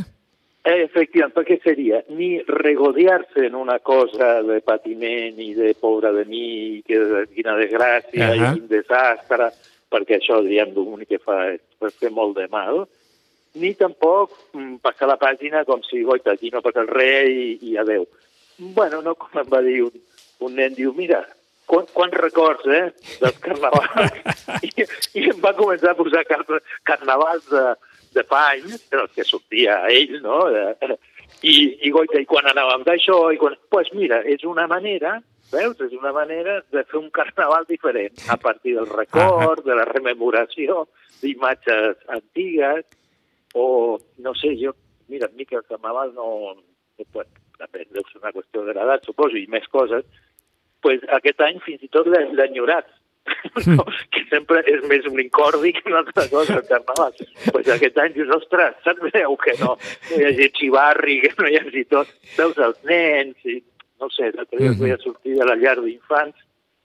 Eh, 0.60 0.82
efectivament, 0.84 1.32
perquè 1.32 1.56
seria 1.64 2.02
ni 2.12 2.34
regodear-se 2.44 3.46
en 3.46 3.54
una 3.56 3.78
cosa 3.80 4.42
de 4.44 4.58
patiment 4.60 5.38
i 5.40 5.54
de 5.56 5.72
pobre 5.80 6.12
de 6.12 6.26
mi, 6.28 6.82
que 6.84 7.24
quina 7.32 7.56
desgràcia 7.56 8.26
uh 8.28 8.34
-huh. 8.34 8.50
i 8.50 8.54
quin 8.58 8.68
desastre, 8.68 9.48
perquè 9.90 10.18
això, 10.18 10.42
diguem, 10.44 10.74
l'únic 10.74 11.08
que 11.08 11.18
fa 11.18 11.54
és 11.54 11.96
fer 11.96 12.10
molt 12.10 12.36
de 12.36 12.46
mal, 12.48 12.86
ni 13.54 13.74
tampoc 13.74 14.36
mm, 14.52 14.76
passar 14.84 15.08
la 15.08 15.16
pàgina 15.16 15.64
com 15.64 15.82
si, 15.82 16.02
goita, 16.02 16.32
aquí 16.32 16.50
no 16.52 16.62
passa 16.62 16.84
res 16.86 17.28
i, 17.28 17.58
i 17.70 17.76
adeu. 17.76 18.06
Bueno, 18.58 19.00
no, 19.02 19.14
com 19.14 19.40
em 19.40 19.48
va 19.48 19.62
dir 19.62 19.82
un, 19.82 19.92
un 20.40 20.54
nen, 20.54 20.74
diu, 20.74 20.92
mira, 20.92 21.24
quan, 21.66 21.86
quants 21.94 22.16
records, 22.20 22.66
eh, 22.66 22.92
dels 23.20 23.38
carnavals. 23.38 24.12
I, 24.68 24.86
I 25.14 25.30
em 25.30 25.40
va 25.40 25.56
començar 25.56 25.94
a 25.94 25.98
posar 25.98 26.24
car 26.28 26.44
carnavals 26.84 27.48
de, 27.48 27.64
de 28.20 28.26
fa 28.28 28.44
anys, 28.52 28.84
els 28.92 29.16
que 29.16 29.26
sortia 29.26 29.80
ell, 29.90 30.20
no? 30.24 30.44
Eh, 30.52 30.94
I, 31.40 31.54
i, 31.86 31.90
goita, 31.94 32.20
i 32.20 32.28
quan 32.28 32.48
anàvem 32.50 32.84
d'això, 32.86 33.18
i 33.32 33.40
quan... 33.40 33.56
pues 33.72 33.88
mira, 33.96 34.20
és 34.28 34.44
una 34.44 34.66
manera, 34.68 35.16
veus? 35.52 35.80
És 35.80 35.94
una 35.96 36.12
manera 36.12 36.60
de 36.74 36.84
fer 36.84 36.98
un 37.00 37.08
carnaval 37.14 37.64
diferent, 37.68 38.20
a 38.28 38.36
partir 38.36 38.76
del 38.76 38.90
record, 38.90 39.64
de 39.64 39.76
la 39.78 39.88
rememoració 39.88 40.84
d'imatges 41.22 41.96
antigues, 42.12 42.84
o, 43.54 43.98
no 44.22 44.34
sé, 44.38 44.54
jo, 44.60 44.74
mira, 45.08 45.26
a 45.26 45.36
mi 45.36 45.46
que 45.46 45.58
el 45.60 45.68
carnaval 45.68 46.14
no... 46.14 46.56
Pues, 47.14 47.28
depèn, 47.60 47.88
deu 47.94 48.04
ser 48.08 48.20
una 48.20 48.32
qüestió 48.34 48.64
de 48.66 48.74
l'edat, 48.76 49.06
suposo, 49.08 49.36
i 49.36 49.46
més 49.52 49.66
coses, 49.72 50.04
pues, 50.84 51.02
aquest 51.16 51.40
any 51.44 51.60
fins 51.64 51.84
i 51.84 51.90
tot 51.92 52.08
l'he 52.08 52.46
enyorat. 52.46 52.88
no, 53.66 53.84
que 54.14 54.22
sempre 54.30 54.62
és 54.70 54.82
més 54.90 55.06
un 55.10 55.20
incordi 55.22 55.72
que 55.76 55.86
una 55.90 56.00
altra 56.02 56.26
cosa, 56.32 56.58
el 56.58 56.66
carnaval. 56.68 57.14
pues 57.52 57.68
aquest 57.68 57.98
any 57.98 58.14
dius, 58.16 58.30
ostres, 58.36 58.76
saps 58.84 59.02
greu 59.10 59.36
que 59.40 59.56
no, 59.60 59.76
no 60.10 60.20
hi 60.20 60.28
hagi 60.30 60.50
xivarri, 60.58 61.20
que 61.24 61.34
no 61.38 61.48
hi 61.48 61.58
hagi 61.60 61.84
tot. 61.90 62.12
Veus 62.36 62.60
els 62.68 62.80
nens, 62.88 63.36
i 63.44 63.60
no 64.00 64.10
sé, 64.14 64.30
l'altre 64.32 64.58
dia 64.58 64.70
mm 64.70 64.80
-hmm. 64.80 65.02
sortir 65.04 65.36
de 65.38 65.46
la 65.46 65.56
llar 65.56 65.78
d'infants, 65.80 66.36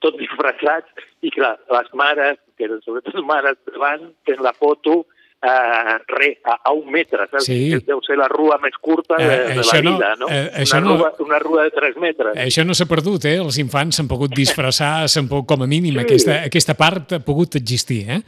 tot 0.04 0.18
disfressats, 0.20 0.88
i 1.22 1.30
clar, 1.30 1.56
les 1.70 1.88
mares, 1.94 2.38
que 2.56 2.64
eren 2.64 2.82
sobretot 2.82 3.24
mares 3.24 3.56
davant, 3.72 4.12
tenen 4.24 4.44
la 4.44 4.52
foto 4.52 5.06
uh, 5.42 5.96
re, 6.06 6.38
a, 6.44 6.60
a 6.64 6.72
un 6.72 6.90
metre, 6.90 7.26
saps? 7.30 7.46
Sí. 7.48 7.76
Deu 7.86 8.00
ser 8.06 8.18
la 8.20 8.28
rua 8.32 8.58
més 8.62 8.76
curta 8.80 9.18
de, 9.20 9.28
eh, 9.28 9.54
de 9.58 9.66
la 9.66 9.80
vida, 9.84 10.10
no? 10.20 10.30
Eh, 10.30 10.64
una, 10.64 10.80
no, 10.80 10.96
rua, 10.96 11.12
una 11.26 11.40
rua 11.42 11.66
de 11.68 11.74
3 11.76 12.00
metres. 12.02 12.36
Això 12.46 12.64
no 12.66 12.76
s'ha 12.76 12.88
perdut, 12.90 13.28
eh? 13.28 13.38
Els 13.42 13.60
infants 13.62 14.00
s'han 14.00 14.10
pogut 14.10 14.34
disfressar, 14.36 15.04
s'han 15.12 15.30
pogut, 15.30 15.48
com 15.54 15.66
a 15.66 15.70
mínim, 15.70 15.98
sí. 15.98 16.06
aquesta, 16.06 16.42
aquesta 16.48 16.76
part 16.78 17.18
ha 17.18 17.22
pogut 17.24 17.58
existir, 17.60 18.04
eh? 18.18 18.20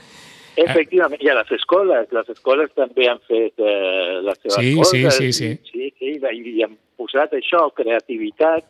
Efectivament, 0.58 1.20
i 1.22 1.28
a 1.30 1.36
les 1.38 1.50
escoles, 1.54 2.08
les 2.10 2.30
escoles 2.34 2.72
també 2.74 3.06
han 3.06 3.20
fet 3.30 3.62
eh, 3.62 4.18
les 4.26 4.40
seves 4.42 4.58
sí, 4.58 4.72
coses. 4.74 5.14
Sí, 5.14 5.32
sí, 5.32 5.32
sí. 5.32 5.50
sí, 5.70 5.92
sí 5.94 6.16
i, 6.18 6.40
i 6.58 6.64
han 6.66 6.74
posat 6.98 7.36
això, 7.38 7.68
creativitat, 7.76 8.66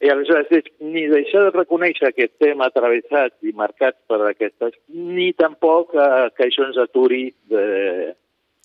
i 0.00 0.10
aleshores, 0.12 0.70
ni 0.80 1.08
deixar 1.10 1.48
de 1.48 1.54
reconèixer 1.56 2.12
que 2.14 2.28
estem 2.28 2.60
atravessats 2.62 3.34
i 3.42 3.52
marcats 3.56 3.98
per 4.06 4.20
aquestes, 4.28 4.76
ni 4.94 5.32
tampoc 5.34 5.94
eh, 5.96 6.28
que 6.36 6.46
això 6.46 6.68
ens 6.68 6.78
aturi 6.78 7.32
de, 7.50 8.14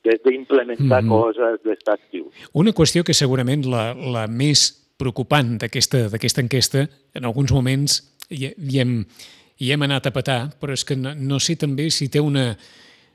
d'implementar 0.03 1.01
mm 1.01 1.07
-hmm. 1.07 1.09
coses, 1.09 1.59
d'estar 1.63 1.95
actius. 1.95 2.33
Una 2.53 2.71
qüestió 2.71 3.03
que 3.03 3.13
segurament 3.13 3.65
la, 3.65 3.93
la 3.93 4.27
més 4.27 4.83
preocupant 4.97 5.57
d'aquesta 5.57 6.41
enquesta, 6.41 6.87
en 7.13 7.25
alguns 7.25 7.51
moments 7.51 8.15
hi, 8.29 8.53
hi, 8.53 8.79
hem, 8.79 9.05
hi 9.57 9.71
hem 9.71 9.81
anat 9.81 10.07
a 10.07 10.11
petar, 10.11 10.41
però 10.61 10.71
és 10.73 10.83
que 10.85 10.95
no, 10.95 11.13
no 11.15 11.39
sé 11.39 11.55
també 11.55 11.89
si 11.89 12.09
té 12.09 12.19
una 12.19 12.57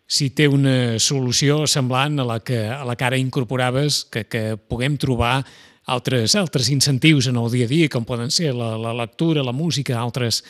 si 0.09 0.31
té 0.31 0.49
una 0.49 0.99
solució 0.99 1.67
semblant 1.67 2.19
a 2.19 2.25
la 2.25 2.39
que, 2.41 2.67
a 2.73 2.83
la 2.89 2.97
que 2.97 3.05
ara 3.05 3.19
incorporaves, 3.19 4.07
que, 4.09 4.25
que 4.25 4.57
puguem 4.57 4.97
trobar 4.97 5.45
altres, 5.89 6.35
altres 6.37 6.69
incentius 6.71 7.29
en 7.31 7.39
el 7.41 7.49
dia 7.53 7.67
a 7.67 7.71
dia, 7.71 7.89
com 7.89 8.05
poden 8.07 8.31
ser 8.35 8.53
la, 8.57 8.75
la 8.81 8.93
lectura, 8.97 9.45
la 9.45 9.57
música, 9.57 9.97
altres, 9.99 10.43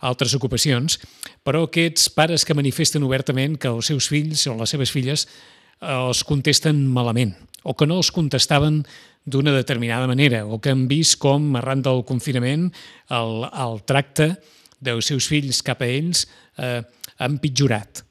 altres 0.00 0.34
ocupacions, 0.36 0.98
però 1.46 1.64
aquests 1.66 2.10
pares 2.16 2.44
que 2.44 2.56
manifesten 2.58 3.06
obertament 3.06 3.56
que 3.60 3.70
els 3.70 3.90
seus 3.92 4.10
fills 4.10 4.46
o 4.50 4.56
les 4.58 4.74
seves 4.74 4.92
filles 4.92 5.26
eh, 5.26 5.94
els 5.94 6.24
contesten 6.26 6.82
malament, 6.90 7.36
o 7.62 7.76
que 7.76 7.88
no 7.88 8.00
els 8.00 8.10
contestaven 8.14 8.82
d'una 9.30 9.54
determinada 9.54 10.08
manera, 10.10 10.42
o 10.46 10.58
que 10.58 10.72
han 10.72 10.86
vist 10.90 11.20
com, 11.22 11.52
arran 11.60 11.84
del 11.86 12.02
confinament, 12.08 12.70
el, 13.14 13.44
el 13.46 13.82
tracte 13.86 14.32
dels 14.80 15.12
seus 15.12 15.28
fills 15.28 15.60
cap 15.62 15.84
a 15.84 15.88
ells 15.88 16.24
eh, 16.58 16.80
ha 16.80 17.28
empitjorat. 17.28 18.02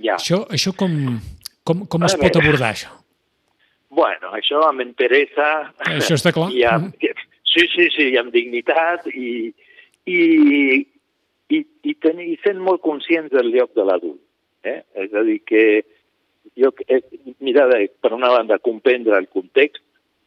Ja. 0.00 0.16
Això, 0.18 0.44
això 0.50 0.74
com, 0.76 0.92
com, 1.64 1.86
com 1.86 2.08
es 2.08 2.16
pot 2.18 2.40
abordar, 2.40 2.74
això? 2.74 2.99
Bueno, 3.90 4.30
això 4.38 4.62
amb 4.68 4.84
interessa... 4.84 5.50
Això 5.90 6.16
està 6.18 6.32
clar. 6.34 6.50
I 6.58 6.64
amb, 6.68 6.94
sí, 7.00 7.66
sí, 7.74 7.88
sí, 7.96 8.10
i 8.12 8.18
amb 8.20 8.32
dignitat 8.34 9.08
i, 9.10 9.50
i, 10.06 10.20
i, 11.50 11.58
i, 11.58 11.94
tenir, 12.02 12.28
i 12.30 12.36
sent 12.44 12.62
molt 12.62 12.84
conscients 12.86 13.32
del 13.34 13.50
lloc 13.54 13.74
de 13.78 13.86
l'adult. 13.88 14.20
Eh? 14.62 14.80
És 15.02 15.14
a 15.16 15.24
dir, 15.26 15.40
que 15.48 15.64
jo, 16.56 16.72
eh, 16.86 17.02
mira, 17.40 17.66
per 18.00 18.12
una 18.14 18.30
banda, 18.30 18.60
comprendre 18.62 19.18
el 19.18 19.28
context, 19.28 19.82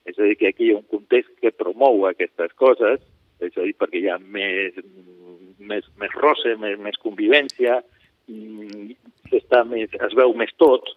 és 0.06 0.20
a 0.20 0.28
dir, 0.28 0.38
que 0.40 0.52
aquí 0.52 0.68
hi 0.68 0.74
ha 0.74 0.82
un 0.82 0.90
context 0.92 1.32
que 1.40 1.54
promou 1.56 2.08
aquestes 2.10 2.52
coses, 2.60 3.00
és 3.44 3.56
a 3.56 3.64
dir, 3.64 3.76
perquè 3.80 4.02
hi 4.02 4.10
ha 4.12 4.18
més, 4.20 4.76
més, 5.60 5.88
més 6.02 6.18
roce, 6.20 6.56
més, 6.60 6.76
més 6.84 7.00
convivència, 7.04 7.80
mm, 8.28 8.92
està 9.40 9.64
més, 9.68 9.96
es 9.96 10.18
veu 10.20 10.36
més 10.36 10.52
tot, 10.60 10.92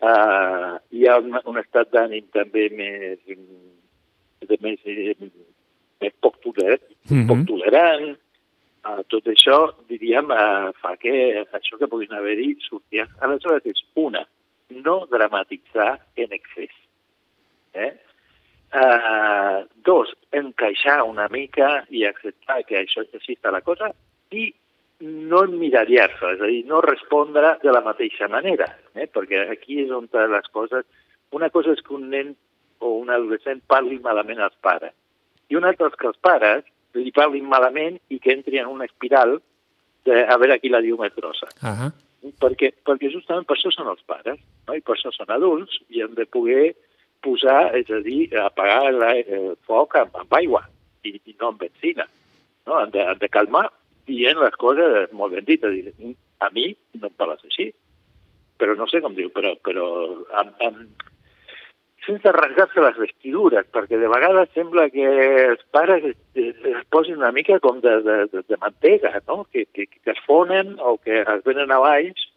Uh, 0.00 0.78
hi 0.96 1.04
ha 1.04 1.18
un, 1.20 1.34
un 1.44 1.60
estat 1.60 1.90
d'ànim 1.92 2.30
també 2.32 2.68
més, 2.72 3.20
de 4.48 4.56
més, 4.64 4.80
més 6.00 6.14
poc, 6.24 6.38
tolerant, 6.40 6.84
mm 7.04 7.12
-hmm. 7.12 7.28
poc 7.28 7.46
tolerant. 7.50 8.06
Uh, 8.80 9.02
tot 9.12 9.26
això, 9.28 9.74
diríem, 9.88 10.30
uh, 10.32 10.72
fa 10.80 10.96
que 10.96 11.44
això 11.52 11.76
que 11.78 11.88
puguin 11.88 12.14
haver-hi 12.16 12.56
sortir. 12.64 13.04
Aleshores, 13.20 13.66
és 13.66 13.82
una, 13.94 14.24
no 14.70 15.06
dramatitzar 15.10 15.98
en 16.16 16.32
excés. 16.32 16.72
Eh? 17.74 17.92
Uh, 18.70 19.66
dos, 19.84 20.14
encaixar 20.32 21.02
una 21.02 21.28
mica 21.28 21.84
i 21.90 22.04
acceptar 22.06 22.62
que 22.62 22.78
això 22.78 23.02
està 23.02 23.50
la 23.50 23.60
cosa 23.60 23.92
i 24.30 24.54
no 25.00 25.44
emmirallar-se, 25.46 26.34
és 26.34 26.40
a 26.40 26.48
dir, 26.48 26.64
no 26.68 26.80
respondre 26.84 27.56
de 27.62 27.72
la 27.72 27.82
mateixa 27.84 28.28
manera, 28.28 28.68
eh? 28.94 29.06
perquè 29.08 29.46
aquí 29.48 29.82
és 29.84 29.92
on 29.94 30.08
les 30.12 30.50
coses... 30.52 30.84
Una 31.30 31.46
cosa 31.54 31.70
és 31.70 31.78
que 31.86 31.94
un 31.94 32.08
nen 32.10 32.32
o 32.82 32.96
un 32.98 33.10
adolescent 33.14 33.60
parli 33.70 34.00
malament 34.02 34.40
als 34.42 34.56
pares, 34.60 34.90
i 35.48 35.54
una 35.54 35.70
altra 35.70 35.86
és 35.86 35.94
que 35.98 36.08
els 36.08 36.18
pares 36.18 36.64
li 36.98 37.12
parlin 37.14 37.46
malament 37.46 38.00
i 38.10 38.18
que 38.18 38.32
entri 38.34 38.58
en 38.58 38.66
una 38.66 38.88
espiral 38.88 39.36
de 40.08 40.24
a 40.26 40.36
veure 40.42 40.58
qui 40.58 40.72
la 40.72 40.82
diu 40.82 40.98
més 40.98 41.14
grossa. 41.14 41.46
Uh 41.62 41.70
-huh. 41.70 41.90
perquè, 42.42 42.72
perquè 42.84 43.12
justament 43.12 43.46
per 43.46 43.56
això 43.56 43.70
són 43.70 43.88
els 43.88 44.02
pares, 44.02 44.38
no? 44.66 44.74
i 44.74 44.80
per 44.80 44.96
això 44.96 45.12
són 45.12 45.30
adults, 45.30 45.80
i 45.88 46.02
han 46.02 46.14
de 46.14 46.26
poder 46.26 46.74
posar, 47.22 47.76
és 47.76 47.88
a 47.90 48.00
dir, 48.00 48.34
apagar 48.36 48.88
el 48.88 49.56
foc 49.66 49.94
amb, 49.94 50.16
amb 50.16 50.32
aigua 50.34 50.68
i, 51.04 51.20
i 51.24 51.36
no 51.38 51.48
amb 51.48 51.60
benzina. 51.60 52.06
No? 52.66 52.74
Han, 52.74 52.90
de, 52.90 53.06
han 53.06 53.18
de 53.18 53.28
calmar 53.28 53.70
dient 54.08 54.40
les 54.40 54.56
coses 54.60 55.12
molt 55.12 55.36
ben 55.36 55.46
dites. 55.48 55.94
A 56.40 56.48
mi 56.54 56.70
no 56.96 57.10
em 57.10 57.16
parles 57.20 57.42
així, 57.44 57.70
però 58.60 58.76
no 58.76 58.86
sé 58.88 59.00
com 59.04 59.16
diu, 59.16 59.28
però, 59.34 59.52
però 59.64 59.86
amb, 60.40 60.54
amb, 60.64 61.08
sense 62.06 62.32
rasgar-se 62.32 62.80
les 62.80 62.96
vestidures, 62.98 63.66
perquè 63.74 63.98
de 64.00 64.08
vegades 64.08 64.50
sembla 64.56 64.88
que 64.92 65.06
els 65.50 65.62
pares 65.74 66.06
es, 66.12 66.18
es 66.34 66.82
posin 66.92 67.20
una 67.20 67.32
mica 67.36 67.60
com 67.60 67.80
de, 67.84 67.98
de, 68.06 68.16
de, 68.32 68.42
de 68.48 68.58
mantega, 68.60 69.12
no? 69.28 69.44
que, 69.52 69.66
que, 69.74 69.86
que 69.86 70.14
es 70.14 70.20
fonen 70.26 70.76
o 70.80 70.96
que 70.98 71.20
es 71.20 71.44
venen 71.44 71.72
a 71.72 71.80
baix 71.82 72.29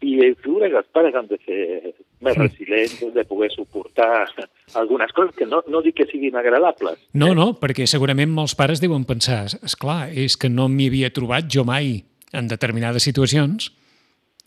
i 0.00 0.16
figura 0.40 0.70
que 0.70 0.78
els 0.80 0.88
pares 0.94 1.16
han 1.16 1.28
de 1.28 1.36
ser 1.44 1.94
més 2.20 2.36
resilients, 2.36 3.00
de 3.14 3.24
poder 3.24 3.50
suportar 3.52 4.26
algunes 4.76 5.12
coses 5.16 5.34
que 5.36 5.48
no, 5.48 5.62
no 5.68 5.80
dic 5.84 5.96
que 6.00 6.06
siguin 6.10 6.36
agradables. 6.36 7.00
No, 7.12 7.32
no, 7.36 7.52
perquè 7.60 7.86
segurament 7.88 8.32
molts 8.32 8.56
pares 8.56 8.80
deuen 8.80 9.06
pensar, 9.08 9.46
és 9.60 9.76
clar, 9.76 10.06
és 10.12 10.36
que 10.40 10.52
no 10.52 10.68
m'hi 10.68 10.90
havia 10.92 11.12
trobat 11.16 11.48
jo 11.52 11.64
mai 11.68 12.00
en 12.36 12.48
determinades 12.48 13.04
situacions 13.08 13.70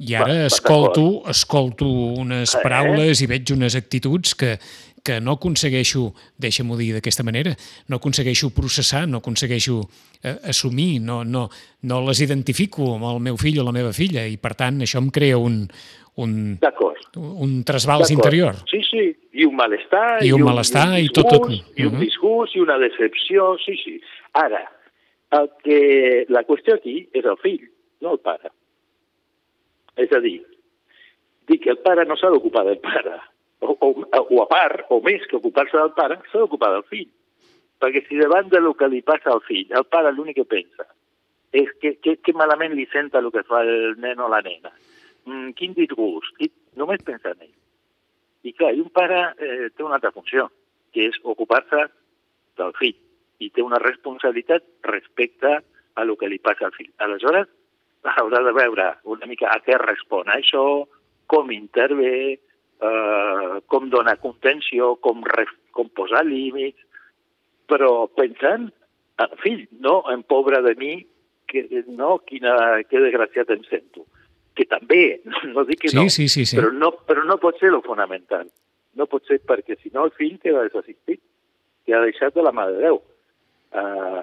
i 0.01 0.15
ara 0.17 0.33
va, 0.33 0.48
escolto, 0.50 1.05
escolto 1.29 1.88
unes 2.24 2.55
eh? 2.55 2.62
paraules 2.63 3.22
i 3.22 3.29
veig 3.29 3.53
unes 3.53 3.77
actituds 3.77 4.33
que, 4.38 4.55
que 5.03 5.19
no 5.19 5.36
aconsegueixo, 5.36 6.13
deixa-m'ho 6.39 6.77
dir 6.79 6.93
d'aquesta 6.95 7.25
manera, 7.27 7.51
no 7.91 8.00
aconsegueixo 8.00 8.53
processar, 8.55 9.03
no 9.07 9.19
aconsegueixo 9.19 9.81
eh, 10.24 10.38
assumir, 10.50 11.01
no, 11.03 11.24
no, 11.27 11.50
no 11.83 12.00
les 12.07 12.24
identifico 12.24 12.93
amb 12.95 13.10
el 13.12 13.19
meu 13.27 13.38
fill 13.38 13.60
o 13.60 13.67
la 13.67 13.75
meva 13.75 13.91
filla 13.93 14.24
i 14.25 14.39
per 14.39 14.55
tant 14.60 14.79
això 14.86 15.03
em 15.03 15.10
crea 15.12 15.38
un, 15.38 15.65
un, 16.24 16.38
un 17.19 17.57
trasbals 17.67 18.13
interior. 18.15 18.62
Sí, 18.72 18.79
sí, 18.88 19.10
i 19.33 19.45
un 19.50 19.57
malestar. 19.60 20.24
I 20.24 20.31
un, 20.31 20.39
i 20.39 20.41
un 20.41 20.48
malestar 20.48 20.88
i, 20.88 20.93
un 20.93 20.95
disgust, 21.10 21.19
i 21.19 21.19
tot. 21.19 21.51
tot. 21.51 21.75
I 21.75 21.89
un 21.89 22.00
disgust 22.00 22.55
i 22.55 22.63
una 22.63 22.79
decepció, 22.81 23.51
sí, 23.65 23.75
sí. 23.83 24.00
Ara, 24.39 24.63
el 25.36 25.51
que, 25.65 25.81
la 26.31 26.45
qüestió 26.48 26.79
aquí 26.79 27.01
és 27.12 27.25
el 27.25 27.38
fill, 27.43 27.67
no 28.05 28.15
el 28.15 28.24
pare. 28.24 28.53
És 30.00 30.15
a 30.15 30.24
dir, 30.24 30.39
dic 31.50 31.65
que 31.65 31.74
el 31.74 31.81
pare 31.83 32.05
no 32.07 32.15
s'ha 32.17 32.31
d'ocupar 32.33 32.63
del 32.69 32.79
pare, 32.81 33.19
o, 33.63 33.91
o, 33.91 34.41
a 34.43 34.48
part, 34.51 34.86
o 34.93 35.00
més 35.05 35.24
que 35.29 35.38
ocupar-se 35.39 35.77
del 35.77 35.93
pare, 35.98 36.20
s'ha 36.32 36.41
d'ocupar 36.43 36.72
del 36.74 36.86
fill. 36.89 37.10
Perquè 37.84 38.03
si 38.08 38.20
davant 38.20 38.50
de 38.51 38.62
lo 38.63 38.74
que 38.79 38.88
li 38.91 39.01
passa 39.05 39.32
al 39.34 39.41
fill, 39.48 39.72
el 39.75 39.88
pare 39.91 40.12
l'únic 40.13 40.41
que 40.41 40.50
pensa 40.58 40.88
és 41.53 41.70
que, 41.79 41.93
que, 42.01 42.15
que 42.17 42.34
malament 42.34 42.74
li 42.74 42.88
senta 42.89 43.20
el 43.22 43.29
que 43.32 43.43
fa 43.46 43.62
el 43.62 43.93
nen 44.01 44.22
o 44.25 44.27
la 44.32 44.41
nena, 44.41 44.72
mm, 45.29 45.51
quin 45.60 45.75
disgust, 45.77 46.39
i 46.41 46.50
només 46.82 47.03
pensa 47.05 47.36
en 47.36 47.43
ell. 47.46 47.58
I 48.43 48.53
clar, 48.58 48.72
i 48.74 48.82
un 48.82 48.89
pare 48.89 49.20
eh, 49.38 49.67
té 49.70 49.86
una 49.86 50.00
altra 50.00 50.12
funció, 50.15 50.48
que 50.93 51.05
és 51.12 51.20
ocupar-se 51.22 51.86
del 52.58 52.74
fill, 52.79 52.98
i 53.38 53.51
té 53.53 53.62
una 53.62 53.79
responsabilitat 53.84 54.65
respecte 54.89 55.60
a 55.93 56.05
lo 56.10 56.17
que 56.17 56.29
li 56.32 56.41
passa 56.41 56.65
al 56.67 56.74
fill. 56.74 56.89
Aleshores, 57.05 57.48
haurà 58.17 58.41
de 58.43 58.53
veure 58.58 58.89
una 59.03 59.29
mica 59.29 59.51
a 59.53 59.62
què 59.63 59.77
respon 59.79 60.29
a 60.29 60.39
això, 60.41 60.65
com 61.29 61.53
intervé, 61.53 62.39
eh, 62.84 63.62
com 63.68 63.90
donar 63.90 64.18
contenció, 64.20 64.96
com, 65.04 65.24
re, 65.24 65.46
com 65.72 65.90
posar 65.96 66.24
límits, 66.28 66.80
però 67.70 68.08
pensant 68.12 68.70
en 69.24 69.38
fill, 69.44 69.68
no 69.84 70.02
en 70.12 70.24
pobre 70.28 70.62
de 70.66 70.75
mi, 70.80 70.96
que 71.48 71.84
no, 71.88 72.18
quina, 72.28 72.56
que 72.90 73.02
desgraciat 73.02 73.54
em 73.54 73.63
sento. 73.70 74.08
Que 74.58 74.66
també, 74.70 75.22
no, 75.54 75.66
dic 75.70 75.86
que 75.86 75.94
sí, 75.94 75.98
no, 76.00 76.10
sí, 76.10 76.28
sí, 76.28 76.46
sí. 76.50 76.60
Però 76.60 76.74
no, 76.74 76.94
però 77.08 77.25
no 77.28 77.40
pot 77.42 77.60
ser 77.62 77.72
lo 77.74 77.82
fonamental. 77.86 78.50
No 79.00 79.08
pot 79.10 79.25
ser 79.30 79.40
perquè 79.42 79.78
si 79.80 79.90
no 79.94 80.06
el 80.08 80.13
fill 80.18 80.38
queda 80.42 80.66
desassistit, 80.68 81.22
queda 81.88 82.04
deixat 82.06 82.36
de 82.36 82.46
la 82.46 82.54
mà 82.56 82.68
de 82.70 82.78
Déu. 82.84 83.02
Uh, 83.74 84.22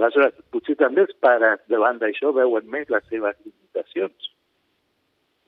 aleshores, 0.00 0.36
potser 0.52 0.76
també 0.80 1.06
els 1.06 1.14
pares 1.24 1.62
davant 1.72 2.00
d'això 2.00 2.34
veuen 2.36 2.68
més 2.72 2.90
les 2.92 3.06
seves 3.08 3.38
limitacions. 3.46 4.32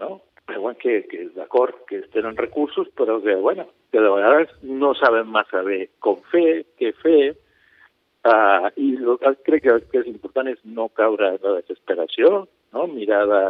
No? 0.01 0.21
Veuen 0.51 0.75
que, 0.81 1.03
que 1.07 1.29
d'acord, 1.37 1.77
que 1.87 2.03
tenen 2.15 2.37
recursos, 2.37 2.89
però 2.99 3.21
que, 3.23 3.37
bueno, 3.39 3.69
que 3.93 4.01
de 4.01 4.11
vegades 4.11 4.51
no 4.63 4.93
saben 4.99 5.31
massa 5.31 5.63
bé 5.63 5.87
com 6.03 6.19
fer, 6.33 6.65
què 6.81 6.91
fer, 7.03 7.35
Uh, 8.23 8.71
I 8.79 8.93
el 9.03 9.17
que 9.19 9.31
crec 9.49 9.65
que, 9.65 9.73
que 9.91 9.99
és 9.99 10.07
important 10.07 10.47
és 10.47 10.59
no 10.63 10.85
caure 10.95 11.33
en 11.33 11.41
la 11.43 11.57
desesperació, 11.57 12.45
no? 12.75 12.85
mirar 12.87 13.25
de... 13.27 13.41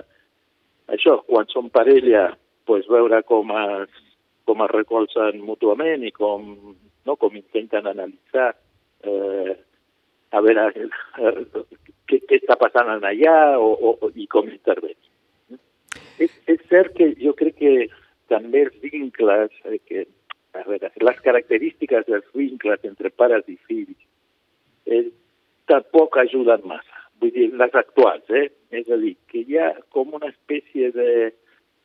Això, 0.96 1.18
quan 1.26 1.44
són 1.52 1.68
parella, 1.74 2.30
pues, 2.68 2.88
veure 2.88 3.20
com 3.28 3.52
es, 3.52 4.00
com 4.48 4.64
es 4.64 4.72
recolzen 4.72 5.42
mútuament 5.44 6.06
i 6.08 6.12
com, 6.16 6.48
no? 7.04 7.16
com 7.20 7.36
intenten 7.36 7.90
analitzar 7.90 8.48
eh, 9.04 9.52
a 10.32 10.40
veure 10.40 10.66
eh, 10.72 11.34
què, 12.08 12.22
què 12.24 12.40
està 12.40 12.56
passant 12.60 12.94
allà 12.96 13.36
o, 13.60 13.68
o, 13.76 14.12
i 14.16 14.24
com 14.32 14.48
intervenir. 14.48 14.96
És, 16.18 16.32
és 16.50 16.60
cert 16.70 16.94
que 16.96 17.12
jo 17.20 17.34
crec 17.38 17.56
que 17.60 17.74
també 18.32 18.66
els 18.66 18.78
vincles, 18.82 19.54
eh, 19.64 19.78
que, 19.88 20.06
a 20.56 20.64
veure, 20.66 20.90
les 21.08 21.20
característiques 21.24 22.08
dels 22.08 22.28
vincles 22.36 22.84
entre 22.88 23.10
pares 23.10 23.46
i 23.48 23.56
fills 23.68 23.96
eh, 24.86 25.06
tampoc 25.70 26.18
ajuden 26.24 26.66
massa. 26.68 27.06
Vull 27.22 27.32
dir, 27.34 27.48
les 27.54 27.78
actuals, 27.78 28.26
eh? 28.30 28.48
És 28.74 28.88
a 28.90 28.98
dir, 29.00 29.14
que 29.30 29.44
hi 29.46 29.58
ha 29.58 29.72
com 29.94 30.14
una 30.18 30.32
espècie 30.32 30.90
de... 30.96 31.08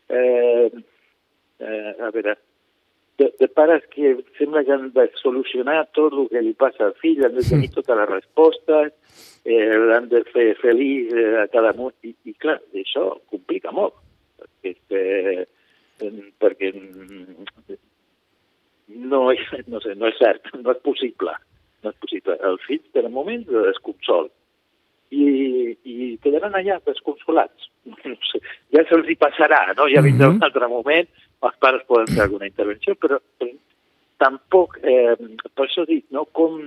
Eh, 0.08 0.70
eh, 1.60 1.94
a 2.00 2.12
veure, 2.16 2.38
de, 3.18 3.34
de 3.40 3.48
pares 3.48 3.84
que 3.94 4.16
sembla 4.38 4.63
que 4.63 4.74
han 4.74 4.92
de 4.94 5.08
solucionar 5.22 5.88
tot 5.98 6.13
el 6.13 6.28
que 6.32 6.42
li 6.46 6.54
passa 6.54 6.88
al 6.88 6.96
fill, 7.02 7.24
han 7.26 7.36
de 7.36 7.46
tenir 7.46 7.70
totes 7.74 7.98
les 7.98 8.10
respostes, 8.12 8.92
eh, 9.44 9.72
l'han 9.90 10.10
de 10.12 10.22
fer 10.34 10.52
feliç 10.62 11.13
eh, 11.13 11.32
a 11.44 11.48
cada 11.54 11.74
moment, 11.78 11.98
i, 12.06 12.13
i 12.30 12.36
clar, 12.38 12.60
això 12.78 13.10
complica 13.34 13.74
molt, 13.74 13.98
eh, 14.73 15.45
perquè 16.41 16.71
no, 18.88 19.21
és, 19.34 19.43
no, 19.71 19.82
sé, 19.84 19.95
no 19.95 20.10
és 20.10 20.17
cert, 20.19 20.51
no 20.58 20.73
és 20.73 20.82
possible 20.86 21.36
no 21.84 21.93
és 21.93 22.01
possible. 22.01 22.38
Els 22.49 22.65
fills 22.67 22.93
tenen 22.95 23.13
moments 23.13 23.47
de 23.49 23.63
desconsol 23.67 24.30
i, 25.13 25.25
i 25.88 25.95
quedaran 26.23 26.58
allà 26.58 26.82
desconsolats. 26.86 27.71
No 28.03 28.17
sé, 28.27 28.41
ja 28.75 28.82
se'ls 28.89 29.08
hi 29.08 29.15
passarà, 29.15 29.62
no? 29.77 29.86
Ja 29.88 30.01
vindrà 30.03 30.27
un 30.34 30.41
altre 30.43 30.67
moment, 30.67 31.08
els 31.47 31.60
pares 31.63 31.86
poden 31.88 32.10
fer 32.12 32.25
alguna 32.25 32.49
intervenció, 32.49 32.97
però, 32.99 33.21
però 33.39 33.53
tampoc, 34.19 34.75
eh, 34.84 35.13
per 35.56 35.63
això 35.63 35.86
dic, 35.88 36.03
no? 36.12 36.25
com, 36.36 36.58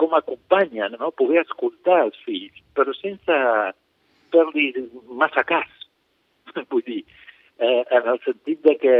com 0.00 0.12
acompanyen, 0.18 0.98
no? 1.00 1.14
poder 1.16 1.40
escoltar 1.40 2.02
els 2.02 2.18
fills, 2.26 2.60
però 2.76 2.92
sense 2.98 3.38
fer-li 4.34 4.66
massa 5.16 5.46
cas. 5.48 5.70
Vull 6.70 6.84
dir, 6.86 7.02
eh, 7.58 7.82
en 7.90 8.08
el 8.14 8.20
sentit 8.24 8.62
de 8.66 8.76
que 8.80 8.96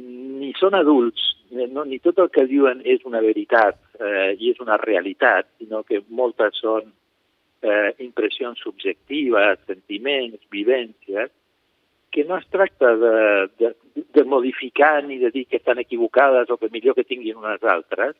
ni 0.00 0.52
són 0.58 0.76
adults, 0.78 1.26
no, 1.50 1.84
ni 1.84 1.98
tot 1.98 2.20
el 2.22 2.30
que 2.30 2.46
diuen 2.46 2.80
és 2.86 3.02
una 3.08 3.20
veritat 3.24 3.78
eh, 3.98 4.36
i 4.38 4.52
és 4.52 4.60
una 4.62 4.78
realitat, 4.80 5.48
sinó 5.58 5.82
que 5.82 6.02
moltes 6.08 6.60
són 6.62 6.86
eh, 7.62 7.90
impressions 7.98 8.62
subjectives, 8.62 9.58
sentiments, 9.66 10.38
vivències, 10.50 11.32
que 12.10 12.24
no 12.26 12.38
es 12.38 12.46
tracta 12.50 12.94
de, 12.98 13.14
de, 13.58 13.74
de 14.14 14.24
modificar 14.24 15.04
ni 15.04 15.18
de 15.18 15.30
dir 15.30 15.46
que 15.46 15.60
estan 15.60 15.78
equivocades 15.78 16.50
o 16.50 16.56
que 16.58 16.70
millor 16.70 16.96
que 16.98 17.06
tinguin 17.06 17.38
unes 17.38 17.62
altres, 17.62 18.16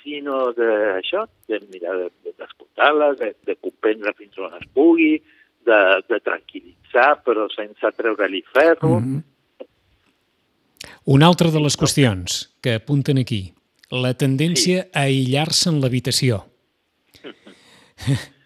sinó 0.00 0.50
d'això, 0.56 1.26
de 1.48 1.60
mirar 1.72 1.96
d'escoltar-les, 2.24 3.18
de, 3.20 3.30
de 3.48 3.56
comprendre 3.60 4.12
fins 4.16 4.38
on 4.40 4.56
es 4.56 4.66
pugui, 4.76 5.18
de, 5.66 5.80
de 6.08 6.20
tranquil·litzar 6.24 7.20
però 7.26 7.46
sense 7.52 7.92
treure-li 7.96 8.42
ferro. 8.52 9.00
Mm 9.00 9.04
-hmm. 9.04 9.22
Una 11.04 11.26
altra 11.26 11.50
de 11.50 11.60
les 11.60 11.76
qüestions 11.78 12.50
que 12.60 12.74
apunten 12.74 13.18
aquí, 13.18 13.52
la 13.90 14.14
tendència 14.14 14.82
sí. 14.82 14.90
a 14.92 15.00
aïllar-se 15.08 15.68
en 15.70 15.80
l'habitació. 15.80 16.44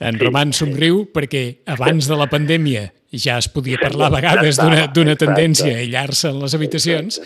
En 0.00 0.16
sí, 0.16 0.24
Roman 0.24 0.52
somriu 0.56 1.02
perquè 1.12 1.60
abans 1.66 2.06
de 2.08 2.16
la 2.16 2.26
pandèmia 2.26 2.86
ja 3.12 3.36
es 3.36 3.48
podia 3.52 3.76
parlar 3.76 4.06
a 4.08 4.14
vegades 4.14 4.56
d'una 4.94 5.16
tendència 5.16 5.74
a 5.74 5.80
aïllar-se 5.82 6.30
en 6.30 6.38
les 6.40 6.54
habitacions 6.54 7.20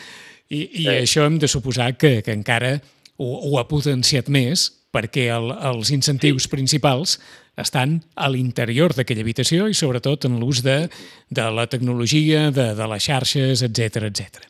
i, 0.51 0.83
i 0.83 0.89
això 0.89 1.23
hem 1.25 1.39
de 1.39 1.47
suposar 1.47 1.93
que, 1.97 2.23
que 2.27 2.35
encara 2.35 2.81
ho, 3.17 3.29
ho 3.47 3.59
ha 3.61 3.69
potenciat 3.69 4.27
més 4.27 4.84
perquè 4.95 5.29
el, 5.35 5.51
els 5.71 5.91
incentius 5.95 6.47
sí. 6.47 6.53
principals 6.53 7.19
estan 7.61 8.01
a 8.15 8.31
l'interior 8.31 8.95
d'aquella 8.97 9.25
habitació 9.27 9.69
i 9.71 9.77
sobretot 9.79 10.27
en 10.29 10.39
l'ús 10.41 10.63
de, 10.67 10.85
de 11.31 11.47
la 11.55 11.67
tecnologia, 11.71 12.49
de, 12.55 12.73
de 12.79 12.91
les 12.91 13.07
xarxes, 13.07 13.63
etc 13.67 14.09
etc. 14.11 14.47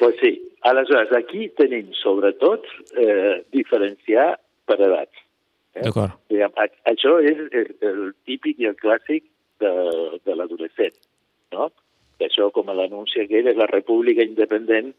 Pues 0.00 0.16
sí. 0.20 0.38
Aleshores, 0.62 1.10
aquí 1.18 1.48
tenim, 1.58 1.88
sobretot, 1.98 2.68
eh, 2.94 3.42
diferenciar 3.50 4.36
per 4.68 4.76
edats. 4.78 5.22
Eh? 5.74 5.82
D'acord. 5.82 6.14
Això 6.86 7.16
és 7.18 7.40
el, 7.50 7.72
el 7.82 8.02
típic 8.28 8.60
i 8.62 8.68
el 8.70 8.76
clàssic 8.78 9.24
de, 9.62 9.72
de 10.22 10.36
l'adolescent, 10.38 10.94
no? 11.56 11.72
Això, 12.22 12.52
com 12.54 12.70
l'anunci 12.70 13.24
aquell, 13.24 13.48
és 13.50 13.58
la 13.58 13.66
república 13.72 14.22
independent 14.22 14.92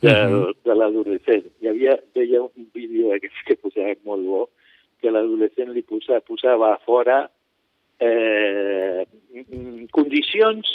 de, 0.00 0.12
uh 0.12 0.30
-huh. 0.30 0.54
de 0.64 0.74
l'adolescent. 0.74 1.46
Hi 1.60 1.68
havia, 1.68 1.98
veia 2.14 2.42
un 2.42 2.70
vídeo 2.74 3.12
aquest 3.14 3.34
que 3.46 3.56
posava 3.56 3.94
molt 4.04 4.26
bo, 4.26 4.50
que 5.00 5.10
l'adolescent 5.10 5.72
li 5.72 5.82
posava, 5.82 6.20
posava 6.20 6.74
a 6.74 6.78
fora 6.84 7.30
eh, 7.98 9.06
condicions 9.90 10.66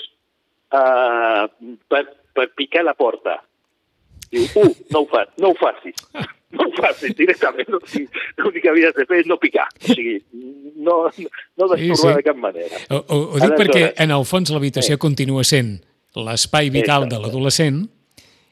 eh, 0.73 1.45
per, 1.88 2.03
per 2.34 2.47
picar 2.55 2.84
la 2.84 2.93
porta. 2.93 3.43
Diu, 4.31 4.43
uh, 4.55 4.75
no 4.91 4.99
ho, 5.01 5.05
fa, 5.12 5.25
no 5.38 5.49
ho 5.49 5.55
facis 5.60 5.97
no 6.55 6.67
ho 6.67 6.71
facis 6.75 7.15
directament. 7.15 7.67
L'únic 8.38 8.63
que 8.63 8.69
havies 8.71 8.93
de 8.95 9.05
fer 9.07 9.21
és 9.23 9.29
no 9.29 9.38
picar. 9.41 9.67
O 9.81 9.93
sigui, 9.93 10.17
no, 10.84 10.97
no 11.60 11.67
destorbar 11.71 11.79
sí, 11.79 11.95
sí. 11.95 12.13
de 12.15 12.25
cap 12.27 12.39
manera. 12.39 12.81
Ho, 12.91 13.01
ho, 13.07 13.39
dic 13.39 13.55
perquè, 13.60 13.86
en 14.03 14.13
el 14.15 14.27
fons, 14.27 14.51
l'habitació 14.53 14.97
eh. 14.97 15.01
continua 15.01 15.43
sent 15.47 15.77
l'espai 16.15 16.71
vital 16.71 17.05
Exacte. 17.05 17.15
de 17.15 17.21
l'adolescent 17.23 17.81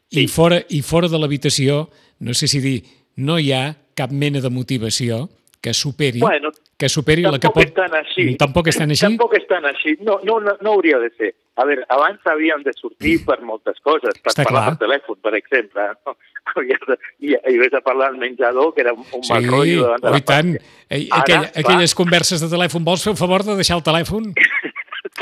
sí. 0.09 0.25
i, 0.25 0.27
fora, 0.27 0.61
i 0.69 0.81
fora 0.81 1.09
de 1.09 1.19
l'habitació, 1.21 1.85
no 2.19 2.33
sé 2.33 2.49
si 2.51 2.61
dir, 2.63 2.79
no 3.17 3.39
hi 3.39 3.53
ha 3.53 3.75
cap 3.95 4.11
mena 4.11 4.41
de 4.41 4.49
motivació 4.49 5.27
que 5.61 5.73
superi, 5.73 6.21
bueno, 6.23 6.51
que 6.79 6.87
superi 6.87 7.25
la 7.25 7.39
que 7.39 7.51
pot... 7.51 7.65
Estan 7.67 7.95
així. 7.99 8.25
Tampoc 8.39 8.69
estan 8.71 8.93
així? 8.93 9.03
Tampoc 9.03 9.35
estan 9.35 9.65
així. 9.67 9.97
No, 9.99 10.15
no, 10.23 10.37
no, 10.39 10.55
no 10.63 10.75
hauria 10.77 11.01
de 11.03 11.09
ser. 11.17 11.33
A 11.59 11.65
veure, 11.67 11.83
abans 11.91 12.23
havíem 12.31 12.63
de 12.63 12.71
sortir 12.77 13.17
mm. 13.17 13.25
per 13.27 13.41
moltes 13.43 13.81
coses, 13.83 14.15
per 14.23 14.31
Està 14.31 14.45
parlar 14.47 14.61
clar. 14.63 14.77
per 14.77 14.85
telèfon, 14.85 15.19
per 15.25 15.33
exemple. 15.35 15.89
No? 16.07 16.15
I, 17.27 17.35
i 17.35 17.57
vés 17.59 17.75
a 17.75 17.83
parlar 17.83 18.13
al 18.13 18.17
menjador, 18.21 18.71
que 18.73 18.85
era 18.85 18.95
un 18.95 19.03
sí, 19.03 19.33
mal 19.33 19.49
rotllo 19.51 19.91
de 19.99 20.13
la 20.15 20.23
tant. 20.23 20.55
Aquell, 20.87 21.09
Ara, 21.19 21.51
aquelles 21.51 21.91
va. 21.91 21.99
converses 21.99 22.39
de 22.39 22.47
telèfon, 22.55 22.87
vols 22.87 23.03
fer 23.03 23.11
el 23.11 23.19
favor 23.19 23.43
de 23.43 23.59
deixar 23.59 23.75
el 23.81 23.83
telèfon? 23.83 24.31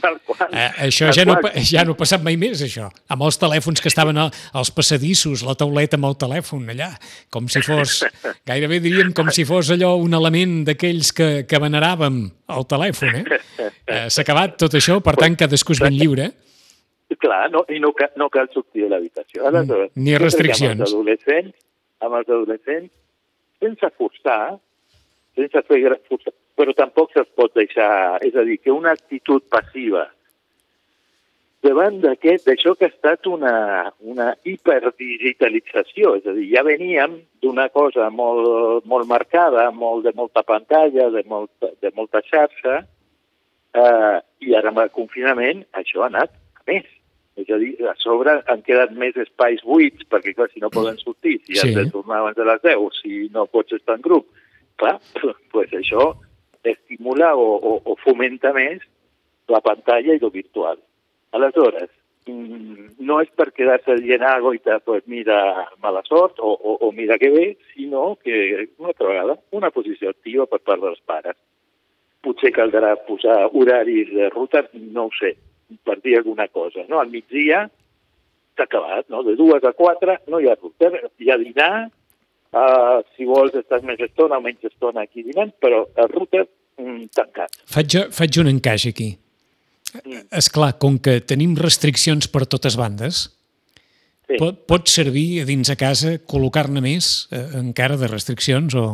Tal 0.01 0.17
qual. 0.25 0.49
Eh, 0.51 0.69
això 0.87 1.07
Tal 1.09 1.17
ja, 1.17 1.25
qual. 1.25 1.41
no, 1.41 1.63
ja 1.65 1.83
no 1.87 1.95
ha 1.95 1.99
passat 1.99 2.23
mai 2.25 2.37
més, 2.39 2.61
això. 2.65 2.89
Amb 3.13 3.25
els 3.27 3.39
telèfons 3.41 3.81
que 3.81 3.89
estaven 3.91 4.19
als 4.21 4.71
passadissos, 4.75 5.43
la 5.47 5.55
tauleta 5.57 5.97
amb 5.97 6.09
el 6.09 6.17
telèfon 6.21 6.67
allà, 6.73 6.89
com 7.33 7.47
si 7.51 7.63
fos, 7.65 8.01
gairebé 8.49 8.79
diríem 8.83 9.13
com 9.17 9.31
si 9.33 9.45
fos 9.47 9.71
allò 9.73 9.95
un 10.01 10.17
element 10.17 10.59
d'aquells 10.69 11.13
que, 11.17 11.29
que 11.49 11.61
veneràvem 11.63 12.19
el 12.57 12.67
telèfon, 12.69 13.21
eh? 13.21 13.39
eh 13.87 14.03
S'ha 14.13 14.23
acabat 14.23 14.57
tot 14.61 14.77
això, 14.77 14.99
per 15.03 15.17
tant, 15.19 15.37
cadascú 15.39 15.75
és 15.75 15.83
ben 15.83 15.97
lliure. 15.97 16.31
clar, 17.21 17.47
no, 17.51 17.63
i 17.71 17.79
no, 17.79 17.93
no 18.19 18.29
cal 18.29 18.49
sortir 18.53 18.85
de 18.85 18.91
l'habitació. 18.91 19.45
Aleshores, 19.47 19.93
Ni 19.95 20.17
restriccions. 20.19 20.75
Amb 20.75 20.87
els 20.87 20.93
adolescents, 20.93 21.53
amb 22.03 22.19
els 22.19 22.29
adolescents, 22.29 22.91
sense 23.63 23.93
forçar, 23.97 24.57
sense 25.37 25.63
fer 25.69 25.79
forçar, 26.09 26.33
però 26.57 26.73
tampoc 26.73 27.13
se'ls 27.13 27.29
pot 27.37 27.53
deixar... 27.55 28.17
És 28.25 28.35
a 28.35 28.43
dir, 28.47 28.57
que 28.63 28.73
una 28.73 28.95
actitud 28.97 29.45
passiva 29.53 30.07
davant 31.65 31.97
d'aquest, 32.03 32.45
d'això 32.47 32.75
que 32.77 32.87
ha 32.87 32.91
estat 32.93 33.27
una, 33.29 33.91
una 34.05 34.31
hiperdigitalització, 34.47 36.15
és 36.19 36.27
a 36.29 36.35
dir, 36.35 36.45
ja 36.53 36.63
veníem 36.65 37.17
d'una 37.43 37.67
cosa 37.73 38.09
molt, 38.13 38.85
molt 38.85 39.09
marcada, 39.09 39.69
molt 39.73 40.05
de 40.05 40.13
molta 40.15 40.43
pantalla, 40.47 41.09
de, 41.13 41.23
molta, 41.27 41.71
de 41.81 41.91
molta 41.97 42.21
xarxa, 42.25 42.83
eh, 43.73 44.17
i 44.45 44.53
ara 44.57 44.71
amb 44.71 44.83
el 44.85 44.93
confinament 44.95 45.65
això 45.81 46.05
ha 46.05 46.11
anat 46.13 46.33
a 46.61 46.63
més. 46.69 46.85
És 47.37 47.49
a 47.53 47.57
dir, 47.61 47.75
a 47.85 47.93
sobre 48.01 48.39
han 48.49 48.63
quedat 48.65 48.93
més 48.97 49.17
espais 49.21 49.61
buits, 49.65 50.07
perquè 50.09 50.33
clar, 50.33 50.47
si 50.53 50.61
no 50.63 50.71
poden 50.73 50.97
sortir, 50.97 51.37
si 51.45 51.53
Sí. 51.53 51.59
has 51.61 51.75
de 51.75 51.89
tornar 51.93 52.23
abans 52.23 52.37
de 52.37 52.45
les 52.45 52.61
10, 52.63 53.01
si 53.01 53.29
no 53.33 53.45
pots 53.45 53.73
estar 53.77 53.97
en 53.97 54.01
grup, 54.01 54.25
clar, 54.77 54.97
pues 55.53 55.73
això 55.73 56.15
estimula 56.73 57.33
o, 57.35 57.47
o, 57.55 57.73
o 57.83 57.95
fomenta 58.03 58.53
més 58.55 58.83
la 59.47 59.61
pantalla 59.61 60.15
i 60.15 60.19
lo 60.19 60.29
virtual. 60.29 60.77
Aleshores, 61.37 61.89
mm, 62.27 62.97
no 63.07 63.19
és 63.23 63.31
per 63.35 63.49
quedar-se 63.55 63.97
dient 64.01 64.23
ah, 64.27 64.37
goita, 64.43 64.79
pues 64.85 65.05
mira, 65.07 65.39
mala 65.83 66.03
sort 66.07 66.39
o, 66.39 66.51
o, 66.51 66.77
o 66.87 66.91
mira 66.91 67.17
que 67.21 67.31
bé, 67.31 67.47
sinó 67.73 68.15
que 68.23 68.67
una 68.77 68.93
altra 68.93 69.11
vegada 69.11 69.37
una 69.51 69.71
posició 69.71 70.11
activa 70.11 70.47
per 70.47 70.61
part 70.63 70.83
dels 70.83 71.03
pares. 71.05 71.37
Potser 72.23 72.51
caldrà 72.55 72.95
posar 73.07 73.45
horaris 73.53 74.11
de 74.13 74.29
ruta, 74.33 74.65
no 74.73 75.07
ho 75.07 75.11
sé, 75.19 75.35
per 75.83 75.99
dir 76.01 76.17
alguna 76.17 76.47
cosa. 76.47 76.83
No? 76.89 76.99
Al 76.99 77.11
migdia 77.13 77.67
s'ha 78.57 78.65
acabat, 78.65 79.07
no? 79.13 79.23
de 79.23 79.37
dues 79.39 79.63
a 79.63 79.73
quatre 79.77 80.19
no 80.27 80.41
hi 80.41 80.49
ha 80.49 80.57
ruta, 80.57 80.91
hi 81.21 81.31
ha 81.31 81.37
dinar, 81.39 81.87
uh, 82.53 82.99
si 83.15 83.27
vols 83.29 83.55
estàs 83.57 83.85
més 83.87 84.01
estona 84.03 84.39
o 84.39 84.43
menys 84.43 84.67
estona 84.69 85.05
aquí 85.07 85.25
dinant, 85.25 85.53
però 85.61 85.85
el 85.95 86.11
router 86.11 86.45
mm, 86.79 87.09
tancat. 87.17 87.57
Faig, 87.65 87.97
faig 88.15 88.41
un 88.43 88.51
encaix 88.53 88.89
aquí. 88.91 89.13
És 90.35 90.51
clar, 90.51 90.73
com 90.81 90.97
que 90.99 91.19
tenim 91.23 91.55
restriccions 91.57 92.27
per 92.29 92.45
totes 92.45 92.75
bandes, 92.77 93.27
Sí. 94.27 94.35
pot, 94.41 94.57
pot 94.67 94.89
servir 94.91 95.41
a 95.41 95.45
dins 95.47 95.69
a 95.71 95.77
casa 95.79 96.17
col·locar-ne 96.27 96.81
més 96.83 97.29
eh, 97.31 97.45
encara 97.61 97.95
de 97.99 98.09
restriccions 98.11 98.75
o... 98.75 98.87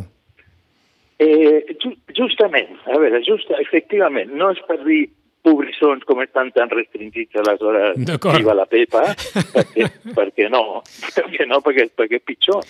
Eh, 1.24 1.74
ju 1.82 1.94
justament, 2.14 2.76
a 2.86 3.00
veure, 3.02 3.22
just, 3.26 3.50
efectivament, 3.58 4.30
no 4.38 4.52
és 4.54 4.62
per 4.68 4.78
dir 4.84 5.08
pobrissons 5.44 6.06
com 6.06 6.22
estan 6.22 6.52
tan 6.56 6.70
restringits 6.70 7.40
aleshores 7.42 7.98
viva 7.98 8.54
la 8.54 8.68
Pepa, 8.70 9.08
perquè, 9.56 9.90
perquè 10.14 10.50
no, 10.54 10.84
perquè 11.18 11.48
no, 11.50 11.64
perquè, 11.66 11.88
perquè 11.98 12.22
és 12.22 12.28
pitjor. 12.30 12.62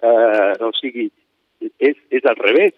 Uh, 0.00 0.56
o 0.64 0.70
sigui, 0.78 1.10
és, 1.60 1.96
és 2.10 2.24
al 2.28 2.38
revés. 2.40 2.74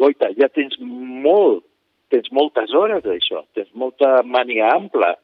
Goita, 0.00 0.30
ja 0.38 0.48
tens 0.48 0.78
molt, 0.80 1.64
tens 2.10 2.30
moltes 2.34 2.72
hores 2.74 3.02
d'això, 3.04 3.44
tens 3.54 3.70
molta 3.76 4.20
màniga 4.26 4.70
ampla. 4.74 5.14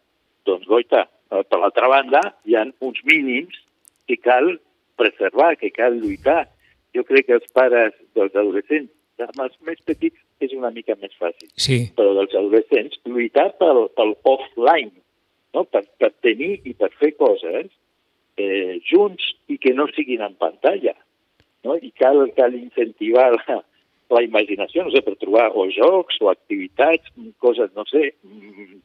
Doncs, 0.46 0.66
goita, 0.68 1.06
eh, 1.32 1.42
per 1.42 1.58
l'altra 1.58 1.88
banda, 1.90 2.20
hi 2.46 2.54
ha 2.54 2.66
uns 2.84 3.00
mínims 3.08 3.56
que 4.06 4.18
cal 4.22 4.52
preservar, 5.00 5.56
que 5.58 5.72
cal 5.74 5.96
lluitar. 5.98 6.44
Jo 6.94 7.02
crec 7.08 7.26
que 7.26 7.38
els 7.40 7.48
pares 7.56 7.96
dels 8.14 8.36
adolescents, 8.36 8.92
amb 9.24 9.42
els 9.46 9.56
més 9.66 9.80
petits 9.88 10.20
és 10.44 10.52
una 10.52 10.70
mica 10.70 10.94
més 11.00 11.14
fàcil, 11.16 11.48
Sí, 11.56 11.78
però 11.96 12.12
dels 12.18 12.34
adolescents, 12.36 13.00
lluitar 13.08 13.48
pel, 13.60 13.86
pel 13.96 14.12
offline, 14.28 14.92
no? 15.56 15.64
per, 15.64 15.82
per 16.00 16.12
tenir 16.24 16.60
i 16.68 16.76
per 16.76 16.90
fer 17.00 17.14
coses 17.16 17.72
eh, 18.36 18.76
junts 18.84 19.32
i 19.48 19.56
que 19.58 19.72
no 19.74 19.88
siguin 19.96 20.24
en 20.26 20.36
pantalla. 20.40 20.94
No? 21.66 21.76
I 21.76 21.90
cal, 21.98 22.22
cal 22.36 22.54
incentivar 22.54 23.32
la, 23.34 23.60
la 24.14 24.22
imaginació, 24.22 24.86
no 24.86 24.94
sé, 24.94 25.02
per 25.02 25.16
trobar 25.20 25.48
o 25.54 25.66
jocs 25.74 26.20
o 26.22 26.30
activitats, 26.30 27.10
coses, 27.42 27.72
no 27.74 27.84
sé, 27.90 28.12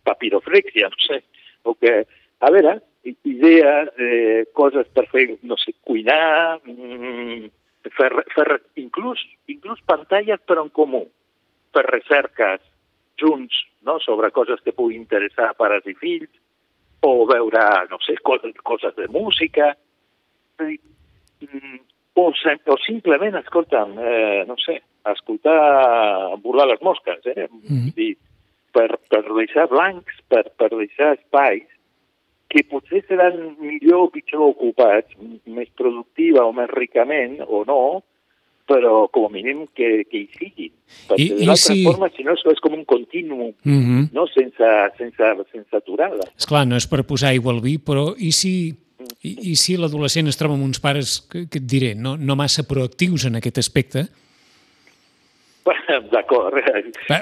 papiroflexia, 0.08 0.90
no 0.90 1.04
sé, 1.06 1.22
o 1.64 1.76
que, 1.78 2.02
a 2.42 2.52
veure, 2.54 2.80
idees, 3.04 3.92
eh, 3.98 4.46
coses 4.58 4.90
per 4.94 5.08
fer, 5.14 5.28
no 5.46 5.58
sé, 5.62 5.76
cuinar, 5.86 6.60
mm, 6.66 7.50
fer, 7.98 8.12
fer 8.34 8.62
inclús, 8.82 9.22
inclús 9.50 9.82
pantalles 9.86 10.42
però 10.48 10.66
en 10.66 10.74
comú, 10.74 11.06
per 11.72 11.86
recerques 11.88 12.62
junts 13.22 13.56
no? 13.86 14.00
sobre 14.00 14.32
coses 14.32 14.62
que 14.66 14.74
puguin 14.74 15.02
interessar 15.02 15.54
pares 15.58 15.86
i 15.86 15.96
fills, 15.98 16.32
o 17.02 17.26
veure, 17.26 17.64
no 17.90 17.98
sé, 18.06 18.18
coses, 18.22 18.54
coses 18.64 18.96
de 18.98 19.08
música, 19.10 19.76
o, 22.16 22.32
o 22.32 22.78
simplement, 22.86 23.36
escolta'm, 23.40 23.94
eh, 24.00 24.44
no 24.48 24.56
sé, 24.58 24.82
escoltar 25.14 26.38
burlar 26.44 26.68
les 26.68 26.82
mosques, 26.82 27.20
eh? 27.26 27.48
Mhm. 27.48 27.82
Vull 27.86 27.96
dir, 27.96 28.18
per, 28.72 28.98
per 29.10 29.24
deixar 29.36 29.68
blancs, 29.72 30.20
per, 30.28 30.46
per 30.58 30.70
deixar 30.76 31.14
espais 31.18 31.64
que 32.52 32.66
potser 32.68 33.00
seran 33.08 33.56
millor 33.62 34.08
o 34.08 34.12
pitjor 34.12 34.42
ocupats, 34.52 35.14
més 35.48 35.70
productiva 35.80 36.44
o 36.44 36.52
més 36.52 36.68
ricament, 36.70 37.40
o 37.48 37.64
no, 37.68 38.04
però 38.68 39.08
com 39.12 39.26
a 39.26 39.32
mínim 39.32 39.66
que, 39.76 40.04
que 40.12 40.18
hi 40.20 40.28
siguin. 40.36 40.72
Perquè 41.08 41.24
I- 41.24 41.30
de 41.40 41.46
l'altra 41.48 41.76
si- 41.76 41.84
forma, 41.88 42.10
si 42.16 42.24
no, 42.28 42.36
és 42.36 42.60
com 42.64 42.74
un 42.76 42.84
continuum, 42.86 43.54
mm 43.64 43.82
-hmm. 43.82 44.10
no? 44.14 44.28
sense, 44.28 44.68
sense, 44.98 45.24
sense 45.52 45.76
aturada. 45.76 46.28
Esclar, 46.38 46.68
no 46.68 46.76
és 46.76 46.88
per 46.88 47.04
posar 47.04 47.30
aigua 47.32 47.52
al 47.54 47.62
vi, 47.62 47.78
però 47.80 48.14
i 48.18 48.32
si, 48.32 48.74
i, 49.22 49.52
i 49.52 49.56
si 49.60 49.78
l'adolescent 49.78 50.32
es 50.32 50.40
troba 50.40 50.58
amb 50.58 50.66
uns 50.66 50.82
pares, 50.82 51.20
que, 51.30 51.46
que 51.52 51.62
et 51.62 51.70
diré, 51.70 51.94
no, 51.96 52.16
no 52.18 52.38
massa 52.40 52.66
proactius 52.68 53.28
en 53.30 53.40
aquest 53.42 53.62
aspecte, 53.62 54.08
D'acord. 56.12 56.56
Per, 57.06 57.22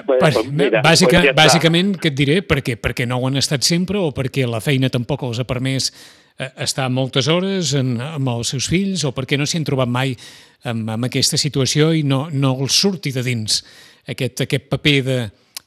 bàsica, 0.80 1.18
doncs 1.18 1.26
ja 1.26 1.32
bàsicament, 1.36 1.92
què 2.00 2.10
et 2.10 2.16
diré? 2.16 2.38
Perquè, 2.46 2.76
perquè 2.80 3.06
no 3.08 3.18
ho 3.20 3.26
han 3.28 3.36
estat 3.40 3.66
sempre 3.66 4.00
o 4.00 4.14
perquè 4.16 4.46
la 4.48 4.62
feina 4.64 4.88
tampoc 4.92 5.26
els 5.26 5.42
ha 5.42 5.46
permès 5.48 5.90
eh, 5.90 6.48
estar 6.64 6.88
moltes 6.92 7.28
hores 7.28 7.74
en, 7.78 7.96
amb 8.00 8.32
els 8.32 8.54
seus 8.54 8.70
fills 8.70 9.04
o 9.04 9.12
perquè 9.16 9.38
no 9.38 9.48
s'hi 9.48 9.60
han 9.60 9.68
trobat 9.68 9.90
mai 9.92 10.14
amb, 10.64 10.88
amb 10.96 11.10
aquesta 11.10 11.40
situació 11.40 11.90
i 11.96 12.04
no, 12.06 12.28
no 12.32 12.54
els 12.56 12.78
surti 12.80 13.12
de 13.12 13.24
dins 13.26 13.60
aquest, 14.08 14.46
aquest 14.46 14.70
paper 14.72 14.96
de, 15.06 15.18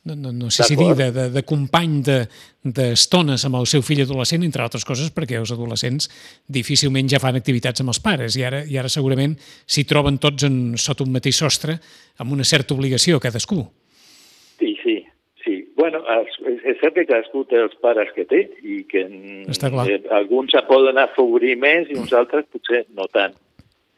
no, 0.06 0.16
no, 0.16 0.32
no 0.36 0.50
sé 0.52 0.64
si 0.68 0.76
dir, 0.76 0.90
de, 1.00 1.12
de, 1.16 1.30
de 1.32 1.44
company 1.48 2.02
de- 2.04 2.26
d'estones 2.64 3.44
amb 3.48 3.56
el 3.60 3.66
seu 3.68 3.82
fill 3.84 4.02
adolescent, 4.04 4.44
entre 4.44 4.64
altres 4.64 4.84
coses 4.88 5.12
perquè 5.16 5.38
els 5.40 5.52
adolescents 5.56 6.10
difícilment 6.48 7.08
ja 7.12 7.20
fan 7.24 7.36
activitats 7.40 7.80
amb 7.84 7.92
els 7.94 8.00
pares 8.04 8.36
i 8.40 8.44
ara, 8.44 8.64
i 8.68 8.78
ara 8.80 8.90
segurament 8.92 9.38
s'hi 9.66 9.84
troben 9.88 10.18
tots 10.20 10.44
en, 10.48 10.76
sota 10.78 11.04
un 11.08 11.12
mateix 11.16 11.40
sostre 11.40 11.78
amb 12.20 12.32
una 12.36 12.44
certa 12.44 12.74
obligació 12.76 13.20
cadascú. 13.20 13.64
Sí, 14.60 14.76
sí, 14.84 14.98
sí. 15.44 15.56
Bueno, 15.76 16.04
és, 16.22 16.78
cert 16.82 16.94
que 17.00 17.06
cadascú 17.10 17.46
té 17.50 17.60
els 17.64 17.74
pares 17.82 18.12
que 18.16 18.24
té 18.30 18.44
i 18.64 18.84
que 18.88 19.06
Està 19.52 19.72
clar. 19.72 19.88
eh, 19.90 20.04
alguns 20.12 20.52
se 20.56 20.62
poden 20.68 21.00
afavorir 21.02 21.56
més 21.60 21.90
i 21.92 21.96
uns 22.00 22.14
altres 22.14 22.46
potser 22.52 22.86
no 22.96 23.08
tant. 23.12 23.34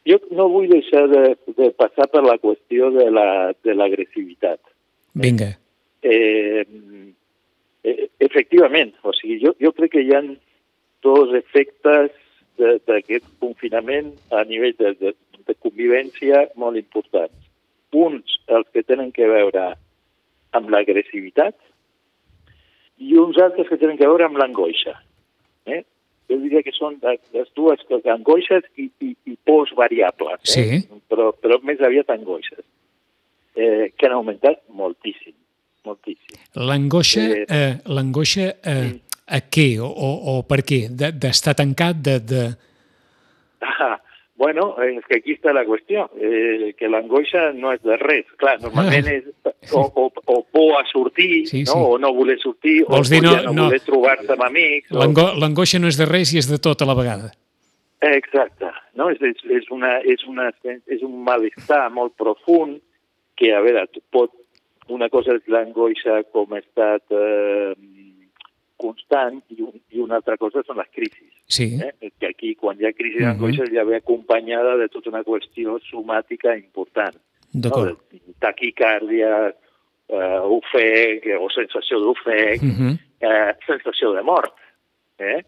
Jo 0.06 0.20
no 0.38 0.48
vull 0.54 0.70
deixar 0.70 1.08
de, 1.10 1.36
de 1.58 1.72
passar 1.74 2.06
per 2.14 2.22
la 2.26 2.38
qüestió 2.38 2.92
de 2.94 3.10
la- 3.10 3.54
de 3.66 3.74
l'agressivitat. 3.74 4.60
Vinga. 5.14 5.56
Eh, 6.06 6.66
eh, 7.84 8.10
efectivament, 8.20 8.94
o 9.04 9.14
sigui, 9.18 9.40
jo, 9.44 9.56
jo 9.62 9.72
crec 9.76 9.96
que 9.96 10.04
hi 10.06 10.14
ha 10.16 10.22
dos 11.06 11.34
efectes 11.38 12.14
d'aquest 12.58 13.26
confinament 13.44 14.14
a 14.32 14.46
nivell 14.48 14.76
de, 14.80 14.94
de, 15.02 15.12
de 15.44 15.56
convivència 15.60 16.46
molt 16.56 16.80
importants. 16.80 17.36
Uns, 17.96 18.38
els 18.52 18.68
que 18.74 18.84
tenen 18.84 19.12
que 19.16 19.28
veure 19.28 19.74
amb 20.56 20.72
l'agressivitat 20.72 21.56
i 23.04 23.18
uns 23.20 23.38
altres 23.44 23.68
que 23.68 23.80
tenen 23.80 24.00
que 24.00 24.08
veure 24.08 24.28
amb 24.28 24.40
l'angoixa. 24.40 24.96
Eh? 25.68 25.82
Jo 26.32 26.40
diria 26.42 26.64
que 26.66 26.74
són 26.76 26.98
les 27.04 27.52
dues 27.58 27.82
coses, 27.90 28.08
angoixes 28.12 28.66
i, 28.82 28.88
i, 29.04 29.12
i 29.28 29.36
pors 29.48 29.74
variables, 29.78 30.42
eh? 30.56 30.80
Sí. 30.82 31.02
però, 31.12 31.32
però 31.38 31.60
més 31.68 31.84
aviat 31.84 32.10
angoixes, 32.16 32.64
eh, 33.56 33.92
que 33.96 34.08
han 34.08 34.16
augmentat 34.16 34.64
moltíssim, 34.74 35.36
moltíssim. 35.86 36.40
L'angoixa, 36.56 37.22
Eh, 37.22 37.46
eh, 37.50 37.74
l'angoixa 37.86 38.50
eh, 38.64 39.00
a 39.28 39.40
què 39.50 39.68
o, 39.82 39.88
o, 39.90 40.10
o 40.38 40.44
per 40.48 40.62
què? 40.64 40.88
De- 40.90 41.12
D'estar 41.14 41.56
tancat, 41.56 41.96
de... 42.02 42.20
de... 42.20 42.44
Ah, 43.62 44.00
bueno, 44.38 44.76
és 44.84 45.04
que 45.08 45.18
aquí 45.22 45.34
està 45.38 45.54
la 45.56 45.64
qüestió, 45.66 46.10
eh, 46.20 46.74
que 46.78 46.90
l'angoixa 46.92 47.52
no 47.56 47.72
és 47.74 47.82
de 47.82 47.96
res. 48.02 48.26
Clar, 48.38 48.58
normalment 48.62 49.08
és 49.10 49.24
o, 49.74 49.82
o, 49.88 50.10
o 50.26 50.36
por 50.52 50.76
a 50.78 50.84
sortir, 50.92 51.46
Sí, 51.48 51.64
no? 51.64 51.72
sí. 51.72 51.80
o 51.80 51.98
no 51.98 52.12
voler 52.14 52.38
sortir, 52.44 52.84
Vols 52.90 53.10
o 53.10 53.14
dir 53.16 53.24
no, 53.24 53.32
no- 53.32 53.44
no, 53.48 53.54
no. 53.54 53.66
voler 53.70 53.82
trobar-se 53.86 54.32
amb 54.36 54.44
amics. 54.50 54.92
O... 54.92 55.00
L'ango- 55.00 55.32
L'angoixa 55.40 55.80
no 55.80 55.88
és 55.90 55.98
de 55.98 56.06
res 56.10 56.34
i 56.36 56.42
és 56.44 56.50
de 56.52 56.60
tot 56.60 56.82
a 56.84 56.90
la 56.90 56.94
vegada. 57.00 57.32
Exacte. 58.06 58.70
No? 59.00 59.10
És, 59.10 59.22
és, 59.24 59.40
és, 59.50 59.70
una, 59.74 59.96
és, 60.06 60.22
una, 60.30 60.52
és 60.94 61.02
un 61.02 61.16
malestar 61.26 61.88
molt 61.96 62.14
profund 62.20 62.78
que, 63.40 63.50
a 63.56 63.62
veure, 63.66 63.88
tu 63.92 64.04
pot, 64.14 64.32
una 64.90 65.10
cosa 65.10 65.36
és 65.36 65.48
l'angoixa 65.48 66.24
com 66.32 66.54
a 66.54 66.60
estat 66.60 67.04
eh, 67.12 67.74
constant 68.78 69.40
i, 69.56 69.62
un, 69.64 69.76
i 69.96 70.02
una 70.04 70.18
altra 70.20 70.36
cosa 70.38 70.62
són 70.68 70.78
les 70.82 70.90
crisis. 70.94 71.32
Sí. 71.48 71.68
Eh? 71.82 72.12
Que 72.20 72.28
aquí, 72.34 72.54
quan 72.60 72.80
hi 72.80 72.88
ha 72.90 72.94
crisi 72.94 73.24
d'angoixa, 73.24 73.68
ja 73.72 73.86
ve 73.88 73.98
acompanyada 74.02 74.76
de 74.82 74.90
tota 74.94 75.10
una 75.14 75.24
qüestió 75.24 75.78
somàtica 75.90 76.56
important. 76.60 77.16
D'acord. 77.54 77.96
No? 78.12 78.36
Taquicàrdia, 78.44 79.32
eh, 80.12 80.40
ofec, 80.58 81.30
o 81.40 81.50
sensació 81.54 82.02
d'ofec, 82.04 82.62
Mhm. 82.62 82.98
eh, 83.22 83.54
sensació 83.66 84.12
de 84.14 84.22
mort. 84.22 84.54
Eh? 85.20 85.42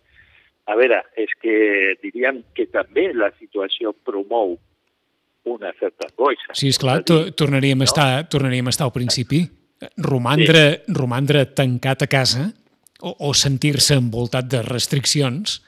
A 0.67 0.76
veure, 0.76 1.04
és 1.15 1.30
que 1.41 1.97
diríem 2.02 2.43
que 2.56 2.65
també 2.67 3.13
la 3.13 3.32
situació 3.39 3.93
promou 3.93 4.58
una 5.54 5.72
certa 5.80 6.10
angoixa. 6.10 6.54
Sí, 6.54 6.72
és 6.74 6.80
clar, 6.82 7.00
És 7.02 7.12
a 7.12 7.24
dir, 7.24 7.36
tornaríem, 7.40 7.82
a 7.82 7.88
estar, 7.88 8.10
tornaríem 8.32 8.68
a 8.68 8.74
estar 8.76 8.88
al 8.88 8.96
principi. 8.96 9.46
Romandre, 10.02 10.84
romandre 10.90 11.46
tancat 11.54 12.04
a 12.04 12.10
casa 12.10 12.48
o, 13.02 13.14
o 13.30 13.34
sentir-se 13.38 13.98
envoltat 14.00 14.48
de 14.50 14.64
restriccions 14.66 15.60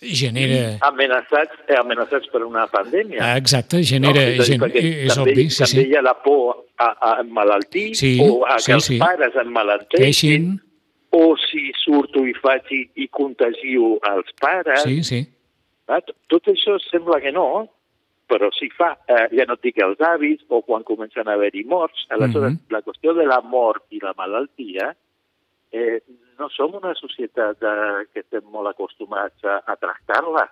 genera... 0.00 0.78
amenaçats, 0.86 1.58
eh, 1.68 1.76
amenaçats 1.78 2.30
per 2.32 2.42
una 2.46 2.66
pandèmia. 2.70 3.20
Ah, 3.24 3.36
exacte, 3.36 3.82
genera... 3.84 4.22
és, 4.22 4.40
a 4.40 4.44
dir, 4.44 4.58
gen, 4.58 4.64
és 5.08 5.14
també, 5.14 5.32
obvi, 5.34 5.46
sí, 5.50 5.58
també 5.64 5.82
sí. 5.82 5.86
hi 5.90 5.98
ha 5.98 6.04
la 6.06 6.14
por 6.24 6.64
a, 6.80 6.88
a 6.88 7.10
emmalaltir 7.24 7.90
Sí, 7.98 8.14
o 8.24 8.44
a 8.46 8.56
que 8.56 8.64
sí, 8.64 8.76
els 8.78 8.88
sí. 8.88 9.00
pares 9.02 9.36
emmalalteixin 9.42 10.54
o 11.10 11.34
si 11.42 11.72
surto 11.82 12.22
i 12.24 12.32
faig 12.38 12.70
i, 12.72 12.84
i 13.04 13.08
contagio 13.10 13.96
als 14.06 14.30
pares. 14.40 14.82
sí, 14.86 15.02
sí. 15.04 15.24
Ah, 15.90 15.98
Tot 16.30 16.46
això 16.46 16.76
sembla 16.84 17.18
que 17.18 17.32
no, 17.34 17.66
però 18.30 18.48
si 18.54 18.68
fa, 18.70 18.92
eh, 19.10 19.26
ja 19.34 19.44
no 19.48 19.56
et 19.58 19.64
dic 19.66 19.80
els 19.82 19.98
avis 20.06 20.40
o 20.48 20.62
quan 20.62 20.84
comencen 20.86 21.26
a 21.28 21.34
haver-hi 21.34 21.64
morts. 21.66 22.06
Aleshores, 22.14 22.52
Mhm. 22.54 22.70
la 22.70 22.82
qüestió 22.86 23.14
de 23.18 23.26
la 23.26 23.40
mort 23.42 23.84
i 23.90 23.98
la 24.00 24.14
malaltia, 24.16 24.92
eh, 25.72 25.98
no 26.38 26.48
som 26.54 26.74
una 26.78 26.94
societat 26.94 27.58
eh, 27.62 28.06
que 28.14 28.20
estem 28.22 28.44
molt 28.50 28.70
acostumats 28.70 29.44
a, 29.44 29.58
a 29.66 29.76
tractar-la, 29.76 30.46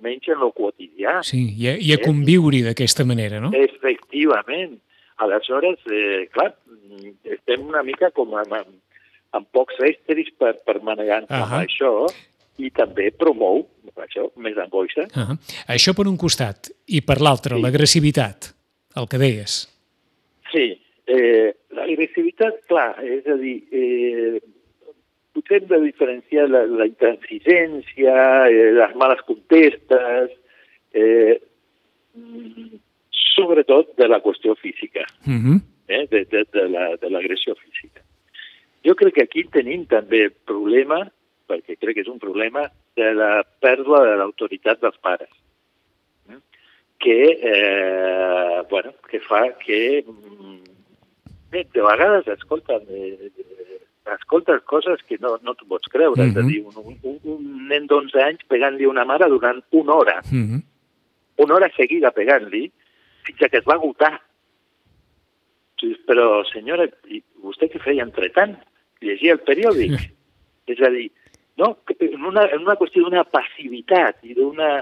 menys 0.00 0.26
en 0.28 0.38
lo 0.40 0.50
quotidià. 0.52 1.20
Sí, 1.22 1.42
i 1.58 1.68
a, 1.70 1.74
i 1.78 1.92
a 1.94 1.98
conviure 2.02 2.62
d'aquesta 2.66 3.04
manera, 3.04 3.40
no? 3.40 3.50
Efectivament. 3.54 4.78
Aleshores, 5.22 5.78
eh, 5.90 6.28
clar, 6.32 6.54
mm, 6.66 7.12
estem 7.36 7.66
una 7.68 7.82
mica 7.86 8.10
com 8.10 8.32
amb, 8.34 8.52
amb, 8.52 8.72
amb 9.34 9.46
pocs 9.54 9.78
estris 9.86 10.30
per, 10.38 10.56
per 10.66 10.80
manegar-nos 10.82 11.30
amb 11.30 11.44
Ahà. 11.52 11.62
això 11.66 11.92
i 12.58 12.70
també 12.70 13.10
promou 13.10 13.68
això, 13.96 14.30
més 14.36 14.56
angoixa. 14.58 15.02
Uh 15.14 15.22
-huh. 15.28 15.38
Això 15.68 15.94
per 15.94 16.06
un 16.08 16.16
costat. 16.16 16.70
I 16.86 17.00
per 17.02 17.20
l'altre, 17.20 17.54
Sí. 17.56 17.62
l'agressivitat, 17.62 18.54
el 18.96 19.06
que 19.08 19.18
deies. 19.18 19.68
Sí, 20.52 20.80
eh, 21.06 21.54
l'agressivitat, 21.70 22.64
clar, 22.66 23.02
és 23.04 23.26
a 23.26 23.34
dir, 23.36 23.64
eh, 23.72 24.40
potser 25.32 25.62
hem 25.62 25.68
de 25.68 25.80
diferenciar 25.80 26.48
la, 26.48 26.64
la 26.66 26.86
intransigència, 26.86 28.46
eh, 28.48 28.72
les 28.72 28.94
males 28.96 29.20
contestes, 29.26 30.30
eh, 30.92 31.40
sobretot 33.36 33.96
de 33.96 34.08
la 34.08 34.20
qüestió 34.22 34.54
física. 34.56 35.04
Uh 35.26 35.32
-huh. 35.32 35.60
eh, 35.88 36.06
de, 36.10 36.24
de, 36.24 36.44
de 36.52 36.68
la- 36.68 36.96
de 36.96 37.10
l'agressió 37.10 37.54
física. 37.56 38.00
Jo 38.84 38.94
crec 38.94 39.14
que 39.14 39.22
aquí 39.24 39.44
tenim 39.44 39.86
també 39.86 40.30
problema, 40.30 41.10
perquè 41.48 41.76
crec 41.78 41.94
que 41.96 42.00
és 42.04 42.08
un 42.08 42.18
problema, 42.18 42.70
de 42.96 43.12
la 43.14 43.42
pèrdua 43.60 44.02
de 44.06 44.16
l'autoritat 44.16 44.80
dels 44.80 44.96
pares, 44.98 45.30
eh, 46.30 46.38
que, 46.98 47.18
eh, 47.52 48.62
bueno, 48.70 48.92
que 49.10 49.20
fa 49.20 49.42
que 49.58 50.04
mm, 50.06 50.58
bé, 51.50 51.66
de 51.72 51.82
vegades 51.82 52.26
escolten, 52.28 52.82
eh, 52.88 53.30
escoltes 54.14 54.62
coses 54.68 55.02
que 55.08 55.16
no, 55.20 55.38
no 55.42 55.54
t'ho 55.54 55.66
pots 55.66 55.88
creure. 55.88 56.22
Mm 56.22 56.28
-hmm. 56.28 56.30
És 56.30 56.36
a 56.36 56.40
Mhm. 56.42 56.48
dir, 56.48 56.60
un, 56.64 56.98
un, 57.02 57.20
un 57.24 57.68
nen 57.68 57.86
d'11 57.86 58.20
anys 58.22 58.44
pegant-li 58.48 58.86
una 58.86 59.04
mare 59.04 59.28
durant 59.28 59.62
una 59.70 59.94
hora, 59.94 60.20
Uh 60.30 60.36
-huh. 60.36 60.62
una 61.38 61.54
hora 61.54 61.70
seguida 61.76 62.10
pegant-li, 62.10 62.70
fins 63.24 63.38
que 63.50 63.58
es 63.58 63.64
va 63.64 63.74
agotar. 63.74 64.20
Sí, 65.80 65.96
però, 66.06 66.44
senyora, 66.52 66.84
vostè 67.42 67.68
què 67.70 67.80
feia 67.80 68.02
entretant? 68.04 68.56
Llegia 69.00 69.32
el 69.32 69.40
periòdic? 69.40 69.92
És 70.66 70.80
a 70.80 70.88
dir, 70.90 71.10
no, 71.60 71.78
en 72.00 72.24
una, 72.24 72.46
en 72.52 72.62
una 72.64 72.76
qüestió 72.80 73.04
d'una 73.04 73.24
passivitat 73.24 74.22
i 74.26 74.34
d'una... 74.38 74.78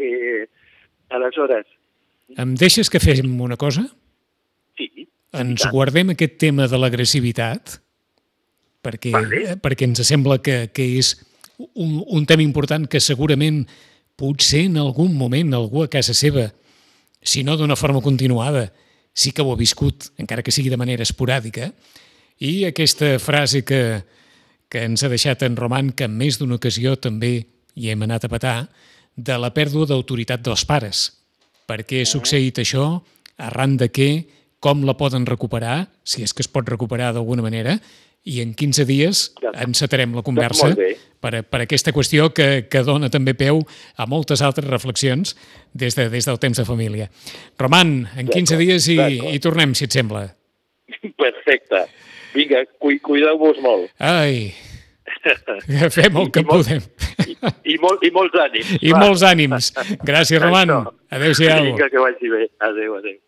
Eh, 0.00 0.46
aleshores, 1.10 1.66
Em 2.38 2.52
deixes 2.54 2.86
que 2.88 3.00
fem 3.02 3.26
una 3.42 3.56
cosa? 3.58 3.82
sí, 4.78 4.86
Ens 5.34 5.62
tant. 5.64 5.72
guardem 5.74 6.12
aquest 6.14 6.36
tema 6.38 6.68
de 6.70 6.78
l'agressivitat 6.78 7.80
perquè, 8.82 9.10
Vale. 9.14 9.40
eh, 9.42 9.56
perquè 9.60 9.88
ens 9.88 10.00
sembla 10.06 10.38
que, 10.42 10.70
que 10.74 10.86
és 10.98 11.12
un, 11.74 12.00
un 12.06 12.24
tema 12.26 12.42
important 12.46 12.86
que 12.88 13.02
segurament 13.02 13.64
potser 14.18 14.64
en 14.68 14.78
algun 14.80 15.12
moment 15.18 15.52
algú 15.58 15.82
a 15.84 15.90
casa 15.90 16.14
seva, 16.14 16.48
si 17.22 17.42
no 17.44 17.56
d'una 17.58 17.76
forma 17.76 18.00
continuada, 18.00 18.70
sí 19.12 19.32
que 19.34 19.42
ho 19.42 19.52
ha 19.52 19.58
viscut, 19.58 20.08
encara 20.18 20.42
que 20.46 20.54
sigui 20.54 20.70
de 20.70 20.78
manera 20.80 21.02
esporàdica, 21.04 21.72
i 22.40 22.64
aquesta 22.64 23.18
frase 23.20 23.64
que, 23.66 24.00
que 24.70 24.84
ens 24.86 25.02
ha 25.02 25.10
deixat 25.10 25.42
en 25.42 25.58
Roman, 25.58 25.90
que 25.92 26.06
en 26.06 26.14
més 26.16 26.38
d'una 26.38 26.60
ocasió 26.60 26.94
també 26.96 27.32
hi 27.74 27.90
hem 27.90 28.04
anat 28.06 28.26
a 28.26 28.32
petar, 28.32 28.58
de 29.16 29.38
la 29.38 29.50
pèrdua 29.54 29.88
d'autoritat 29.90 30.42
dels 30.46 30.64
pares. 30.64 31.08
Per 31.66 31.82
què 31.86 32.04
ha 32.04 32.08
succeït 32.08 32.62
això? 32.62 32.86
Arran 33.40 33.76
de 33.80 33.90
què? 33.90 34.10
Com 34.60 34.84
la 34.86 34.96
poden 34.98 35.26
recuperar? 35.26 35.88
Si 36.04 36.22
és 36.22 36.34
que 36.36 36.44
es 36.44 36.50
pot 36.50 36.68
recuperar 36.68 37.12
d'alguna 37.16 37.42
manera? 37.42 37.78
I 38.28 38.42
en 38.42 38.52
15 38.54 38.84
dies 38.84 39.22
encetarem 39.64 40.12
la 40.12 40.22
conversa 40.22 40.74
per, 41.20 41.40
per 41.40 41.60
aquesta 41.64 41.94
qüestió 41.96 42.28
que, 42.36 42.66
que 42.68 42.82
dona 42.84 43.08
també 43.12 43.32
peu 43.32 43.62
a 43.96 44.06
moltes 44.10 44.42
altres 44.44 44.68
reflexions 44.68 45.32
des, 45.72 45.96
de, 45.96 46.10
des 46.12 46.28
del 46.28 46.40
temps 46.42 46.60
de 46.60 46.66
família. 46.68 47.08
Roman, 47.58 47.94
en 48.12 48.28
15 48.28 48.28
D'acord, 48.28 48.66
dies 48.66 48.90
i, 48.92 48.98
i 49.32 49.40
tornem, 49.40 49.72
si 49.74 49.88
et 49.88 49.96
sembla. 49.96 50.26
perfecte. 51.24 51.86
Vinga, 52.34 52.64
cu 52.78 52.92
cuideu-vos 53.02 53.58
molt. 53.64 53.90
Ai, 53.98 54.52
fem 55.96 56.16
el 56.16 56.30
que 56.32 56.40
I 56.40 56.46
molt- 56.46 56.68
podem. 56.68 56.82
I, 57.64 57.76
molt, 57.82 58.02
I 58.06 58.10
molts 58.14 58.38
ànims. 58.40 58.70
I 58.80 58.92
Va. 58.94 59.00
molts 59.04 59.22
ànims. 59.26 59.72
Gràcies, 60.06 60.40
Roman. 60.44 60.72
Adéu-siau. 61.10 61.64
Vinga, 61.70 61.90
que 61.92 61.98
vagi 62.06 62.30
bé. 62.32 62.46
Adéu, 62.70 62.96
adéu. 63.00 63.18